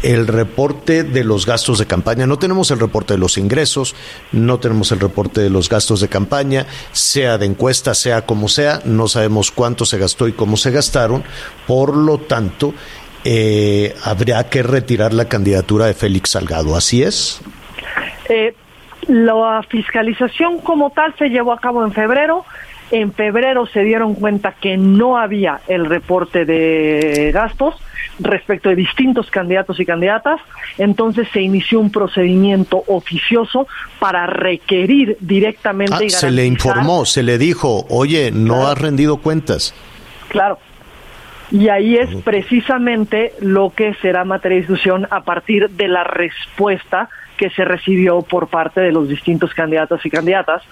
[0.03, 2.27] el reporte de los gastos de campaña.
[2.27, 3.95] No tenemos el reporte de los ingresos,
[4.33, 8.81] no tenemos el reporte de los gastos de campaña, sea de encuesta, sea como sea,
[8.85, 11.25] no sabemos cuánto se gastó y cómo se gastaron.
[11.67, 12.75] Por lo tanto,
[13.25, 16.77] eh, habría que retirar la candidatura de Félix Salgado.
[16.77, 17.41] ¿Así es?
[18.29, 18.55] Eh,
[19.07, 22.45] la fiscalización como tal se llevó a cabo en febrero.
[22.91, 27.75] En febrero se dieron cuenta que no había el reporte de gastos
[28.19, 30.41] respecto de distintos candidatos y candidatas,
[30.77, 33.67] entonces se inició un procedimiento oficioso
[33.99, 36.07] para requerir directamente.
[36.07, 39.75] Ah, se le informó, se le dijo, oye, no has rendido cuentas.
[40.29, 40.59] Claro,
[41.51, 47.09] y ahí es precisamente lo que será materia de discusión a partir de la respuesta
[47.39, 50.63] que se recibió por parte de los distintos candidatos y candidatas.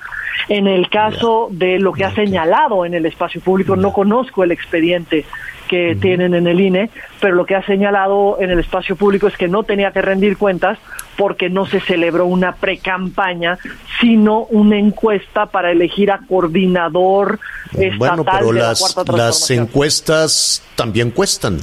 [0.49, 4.53] En el caso de lo que ha señalado en el espacio público, no conozco el
[4.53, 5.25] expediente
[5.69, 6.91] que tienen en el INE,
[7.21, 10.37] pero lo que ha señalado en el espacio público es que no tenía que rendir
[10.37, 10.79] cuentas
[11.17, 13.59] porque no se celebró una pre-campaña,
[14.01, 17.41] sino una encuesta para elegir a coordinador
[17.73, 21.59] estatal bueno, pero de las, la Cuarta las encuestas también cuestan.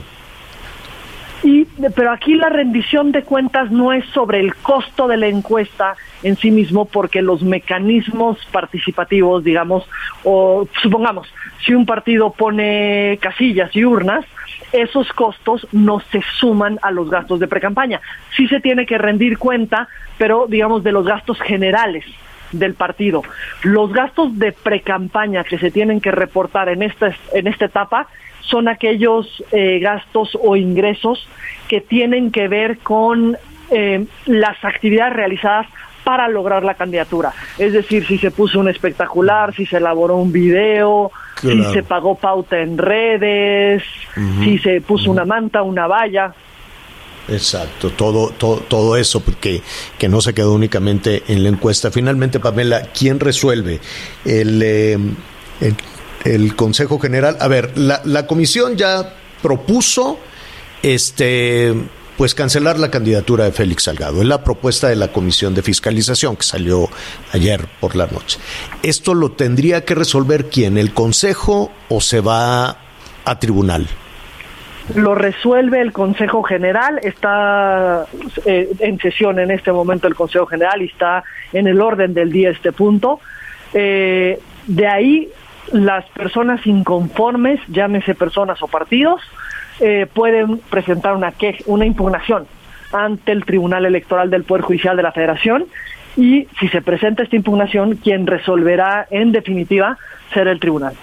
[1.44, 1.66] Y,
[1.96, 6.38] pero aquí la rendición de cuentas no es sobre el costo de la encuesta en
[6.38, 9.86] sí mismo, porque los mecanismos participativos, digamos,
[10.24, 11.28] o supongamos,
[11.66, 14.26] si un partido pone casillas y urnas,
[14.72, 18.00] esos costos no se suman a los gastos de precampaña.
[18.36, 19.88] Sí se tiene que rendir cuenta,
[20.18, 22.06] pero digamos, de los gastos generales
[22.54, 23.24] del partido.
[23.64, 28.08] Los gastos de precampaña que se tienen que reportar en esta, en esta etapa
[28.44, 31.28] son aquellos eh, gastos o ingresos
[31.68, 33.38] que tienen que ver con
[33.72, 35.68] eh, las actividades realizadas
[36.04, 37.34] para lograr la candidatura.
[37.58, 42.16] Es decir, si se puso un espectacular, si se elaboró un video, si se pagó
[42.16, 43.84] pauta en redes,
[44.44, 46.34] si se puso una manta, una valla.
[47.30, 49.62] Exacto, todo, todo, todo eso, porque
[49.98, 51.90] que no se quedó únicamente en la encuesta.
[51.90, 53.80] Finalmente, Pamela, ¿quién resuelve
[54.26, 54.98] el, eh,
[55.62, 55.76] el
[56.24, 57.38] el Consejo General.
[57.40, 60.20] A ver, la, comisión ya propuso
[60.82, 61.74] este
[62.18, 64.22] pues cancelar la candidatura de Félix Salgado.
[64.22, 66.88] Es la propuesta de la Comisión de Fiscalización que salió
[67.32, 68.38] ayer por la noche.
[68.84, 70.78] ¿Esto lo tendría que resolver quién?
[70.78, 72.78] ¿El Consejo o se va
[73.26, 73.88] a tribunal?
[74.96, 78.06] Lo resuelve el Consejo General, está
[78.46, 82.32] eh, en sesión en este momento el Consejo General y está en el orden del
[82.32, 83.22] día este punto.
[83.74, 85.30] Eh, de ahí
[85.72, 89.22] las personas inconformes, llámese personas o partidos,
[89.80, 91.34] eh, pueden presentar una,
[91.66, 92.46] una impugnación
[92.92, 95.66] ante el Tribunal Electoral del Poder Judicial de la Federación
[96.16, 99.98] y si se presenta esta impugnación, quien resolverá en definitiva
[100.34, 100.94] será el tribunal.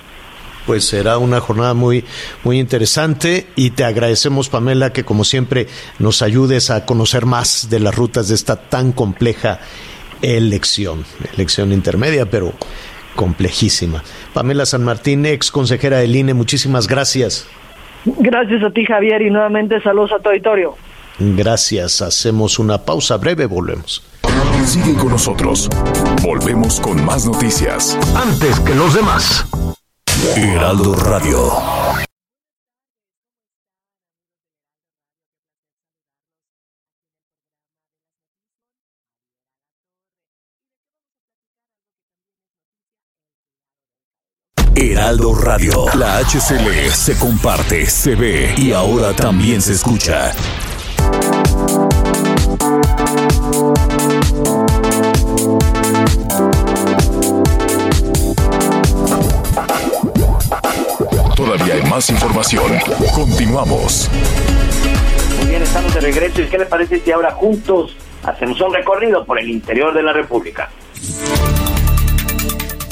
[0.67, 2.05] Pues será una jornada muy,
[2.45, 5.67] muy interesante y te agradecemos, Pamela, que como siempre
[5.99, 9.59] nos ayudes a conocer más de las rutas de esta tan compleja
[10.23, 11.05] elección,
[11.35, 12.53] elección intermedia, pero
[13.17, 14.03] complejísima.
[14.33, 17.47] Pamela San Martín, ex consejera del INE, muchísimas gracias.
[18.05, 20.75] Gracias a ti, Javier, y nuevamente saludos a tu auditorio.
[21.19, 22.01] Gracias.
[22.01, 24.03] Hacemos una pausa breve, volvemos.
[24.65, 25.69] Sigue con nosotros.
[26.23, 27.99] Volvemos con más noticias.
[28.15, 29.47] Antes que los demás.
[30.37, 31.80] Heraldo Radio.
[45.01, 45.87] Heraldo Radio.
[45.95, 50.31] La HCL se comparte, se ve y ahora también se escucha.
[61.35, 62.71] Todavía hay más información.
[63.15, 64.11] Continuamos.
[65.39, 66.43] Muy bien, estamos de regreso.
[66.43, 70.13] ¿Y qué le parece si ahora juntos hacemos un recorrido por el interior de la
[70.13, 70.69] República?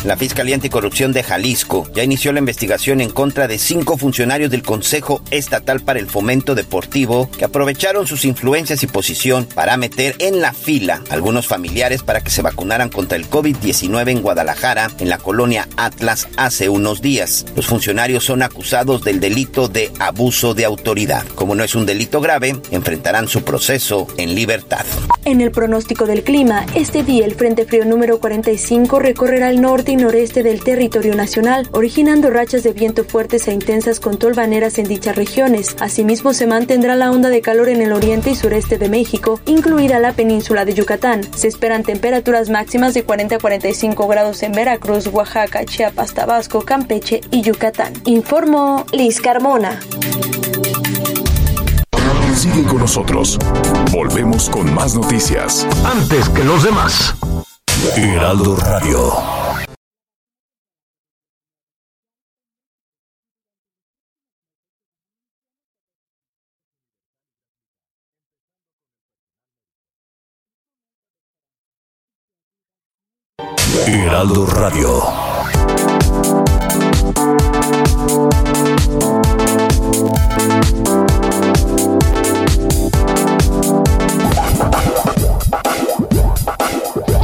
[0.04, 4.62] La Fiscalía Anticorrupción de Jalisco ya inició la investigación en contra de cinco funcionarios del
[4.62, 10.40] Consejo Estatal para el Fomento Deportivo que aprovecharon sus influencias y posición para meter en
[10.40, 15.08] la fila a algunos familiares para que se vacunaran contra el COVID-19 en Guadalajara, en
[15.08, 17.44] la colonia Atlas, hace unos días.
[17.56, 21.26] Los funcionarios son acusados del delito de abuso de autoridad.
[21.34, 24.86] Como no es un delito grave, enfrentarán su proceso en libertad.
[25.24, 29.87] En el pronóstico del clima, este día el Frente Frío número 45 recorrerá el norte
[29.92, 34.86] y noreste del territorio nacional, originando rachas de viento fuertes e intensas con tolvaneras en
[34.86, 35.76] dichas regiones.
[35.80, 39.98] Asimismo, se mantendrá la onda de calor en el oriente y sureste de México, incluida
[39.98, 41.22] la península de Yucatán.
[41.34, 47.20] Se esperan temperaturas máximas de 40 a 45 grados en Veracruz, Oaxaca, Chiapas, Tabasco, Campeche
[47.30, 47.92] y Yucatán.
[48.04, 49.80] Informó Liz Carmona.
[52.34, 53.36] Sigue con nosotros.
[53.90, 55.66] Volvemos con más noticias.
[55.84, 57.14] Antes que los demás.
[57.96, 59.47] Heraldo Radio.
[74.18, 75.00] Heraldo Radio.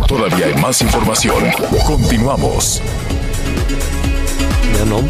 [0.07, 1.35] Todavía hay más información.
[1.85, 2.81] Continuamos.
[4.79, 5.01] Ya no.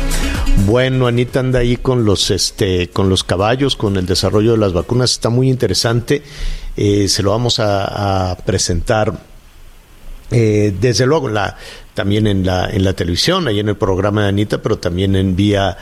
[0.64, 4.72] Bueno, Anita anda ahí con los este con los caballos, con el desarrollo de las
[4.72, 6.22] vacunas, está muy interesante.
[6.78, 9.33] Eh, se lo vamos a, a presentar
[10.36, 11.56] eh, desde luego la
[11.94, 15.36] también en la en la televisión, ahí en el programa de Anita, pero también en
[15.36, 15.76] vía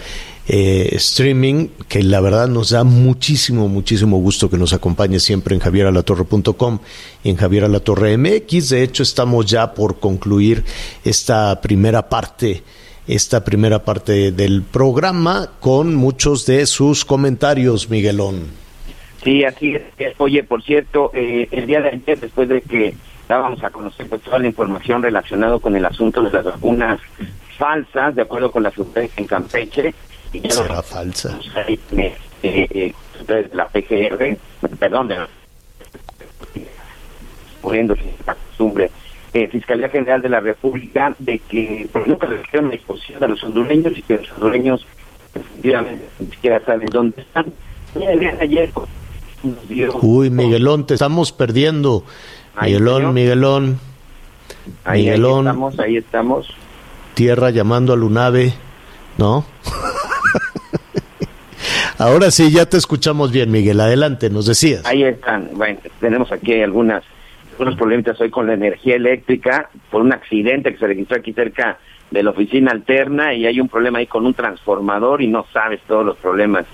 [0.46, 5.60] eh, streaming, que la verdad nos da muchísimo, muchísimo gusto que nos acompañe siempre en
[5.60, 6.80] javieralatorre.com
[7.24, 8.68] y en Javier Alatorre MX.
[8.68, 10.64] De hecho, estamos ya por concluir
[11.04, 12.62] esta primera parte
[13.08, 18.46] esta primera parte del programa con muchos de sus comentarios, Miguelón.
[19.24, 20.14] Sí, así es.
[20.18, 22.94] Oye, por cierto, eh, el día de ayer, después de que
[23.32, 27.00] dábamos a conocer pues, toda la información relacionada con el asunto de las vacunas
[27.56, 29.94] falsas, de acuerdo con la seguridad en Campeche,
[30.34, 31.38] y ya ¿Será falsa?
[31.66, 31.78] eh,
[32.42, 32.94] eh,
[33.26, 34.36] de la PGR,
[34.78, 35.28] perdón, de la
[37.62, 38.90] poniéndose la costumbre,
[39.32, 43.28] eh, Fiscalía General de la República, de que por nunca le dieron la exposición a
[43.28, 44.86] los hondureños y que los hondureños
[45.34, 47.46] efectivamente ni siquiera saben dónde están.
[47.94, 48.88] De ayer pues,
[50.02, 52.04] Uy, Miguelón, te estamos perdiendo.
[52.56, 53.12] Ahí, Miguelón, señor.
[53.14, 53.78] Miguelón,
[54.84, 55.46] ahí, ahí Miguelón.
[55.46, 56.48] estamos, ahí estamos.
[57.14, 58.52] tierra llamando a Lunave,
[59.18, 59.44] ¿no?
[61.98, 63.80] Ahora sí, ya te escuchamos bien, Miguel.
[63.80, 64.84] Adelante, nos decías.
[64.84, 65.50] Ahí están.
[65.54, 67.04] Bueno, tenemos aquí algunas
[67.52, 71.78] algunos problemitas hoy con la energía eléctrica por un accidente que se registró aquí cerca
[72.10, 75.80] de la oficina alterna y hay un problema ahí con un transformador y no sabes
[75.86, 76.64] todos los problemas.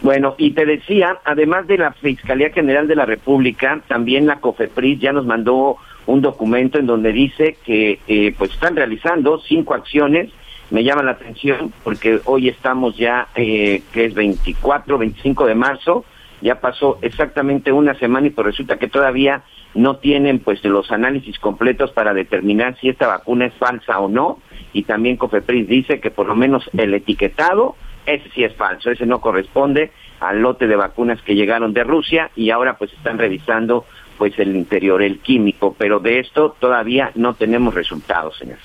[0.00, 5.00] Bueno, y te decía, además de la Fiscalía General de la República, también la COFEPRIS
[5.00, 5.76] ya nos mandó
[6.06, 10.30] un documento en donde dice que eh, pues están realizando cinco acciones.
[10.70, 16.04] Me llama la atención porque hoy estamos ya, eh, que es 24, 25 de marzo,
[16.40, 19.42] ya pasó exactamente una semana y pues resulta que todavía
[19.74, 24.38] no tienen pues los análisis completos para determinar si esta vacuna es falsa o no
[24.72, 27.76] y también Cofepris dice que por lo menos el etiquetado
[28.08, 32.30] ese sí es falso, ese no corresponde al lote de vacunas que llegaron de Rusia
[32.34, 33.84] y ahora pues están revisando
[34.16, 38.58] pues el interior, el químico, pero de esto todavía no tenemos resultados, señor.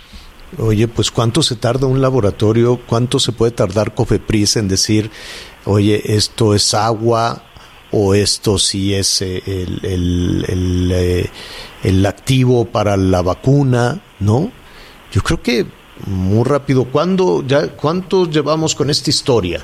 [0.58, 2.80] Oye, pues ¿cuánto se tarda un laboratorio?
[2.88, 5.12] ¿Cuánto se puede tardar Cofepris en decir,
[5.66, 7.44] oye, esto es agua
[7.92, 11.30] o esto sí es eh, el, el, el, eh,
[11.84, 14.52] el activo para la vacuna, ¿no?
[15.12, 15.66] Yo creo que
[16.08, 16.86] muy rápido.
[16.86, 19.60] ¿Cuándo, ya, ¿Cuánto llevamos con esta historia?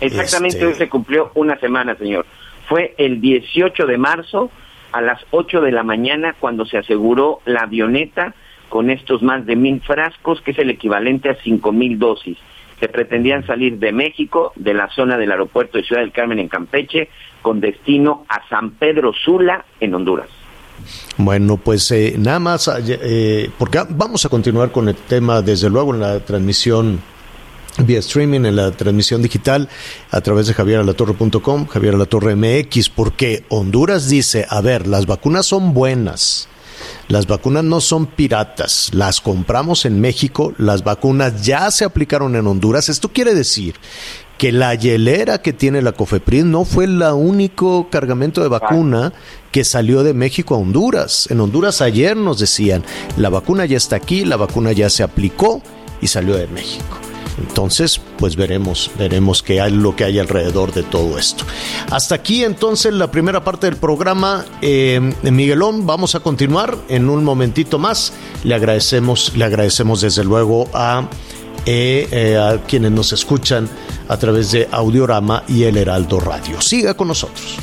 [0.00, 2.26] Exactamente, Este- hoy se cumplió una semana, señor.
[2.68, 4.50] Fue el 18 de marzo
[4.92, 8.34] a las 8 de la mañana cuando se aseguró la avioneta
[8.68, 12.36] con estos más de mil frascos, que es el equivalente a cinco mil dosis.
[12.80, 16.48] Se pretendían salir de México, de la zona del aeropuerto de Ciudad del Carmen en
[16.48, 17.08] Campeche,
[17.42, 20.28] con destino a San Pedro Sula, en Honduras.
[21.16, 25.94] Bueno, pues eh, nada más, eh, porque vamos a continuar con el tema, desde luego,
[25.94, 27.00] en la transmisión
[27.78, 29.68] vía streaming, en la transmisión digital,
[30.10, 35.74] a través de javieralatorre.com, Javier Alatorre MX, porque Honduras dice, a ver, las vacunas son
[35.74, 36.48] buenas,
[37.08, 42.46] las vacunas no son piratas, las compramos en México, las vacunas ya se aplicaron en
[42.46, 42.88] Honduras.
[42.88, 43.74] Esto quiere decir
[44.38, 49.12] que la hielera que tiene la COFEPRIS no fue el único cargamento de vacuna
[49.50, 51.28] que salió de México a Honduras.
[51.30, 52.84] En Honduras ayer nos decían,
[53.16, 55.62] la vacuna ya está aquí, la vacuna ya se aplicó
[56.00, 56.98] y salió de México.
[57.38, 61.44] Entonces, pues veremos, veremos qué hay lo que hay alrededor de todo esto.
[61.90, 64.44] Hasta aquí entonces la primera parte del programa.
[64.62, 68.12] Eh, Miguelón, vamos a continuar en un momentito más.
[68.42, 71.08] Le agradecemos, le agradecemos desde luego a,
[71.64, 73.68] eh, eh, a quienes nos escuchan
[74.08, 76.60] a través de Audiorama y El Heraldo Radio.
[76.60, 77.56] Siga con nosotros.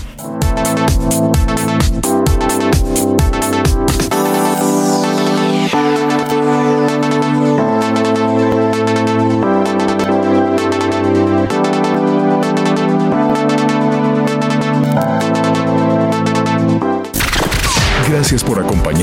[18.10, 18.93] Gracias por acompañarnos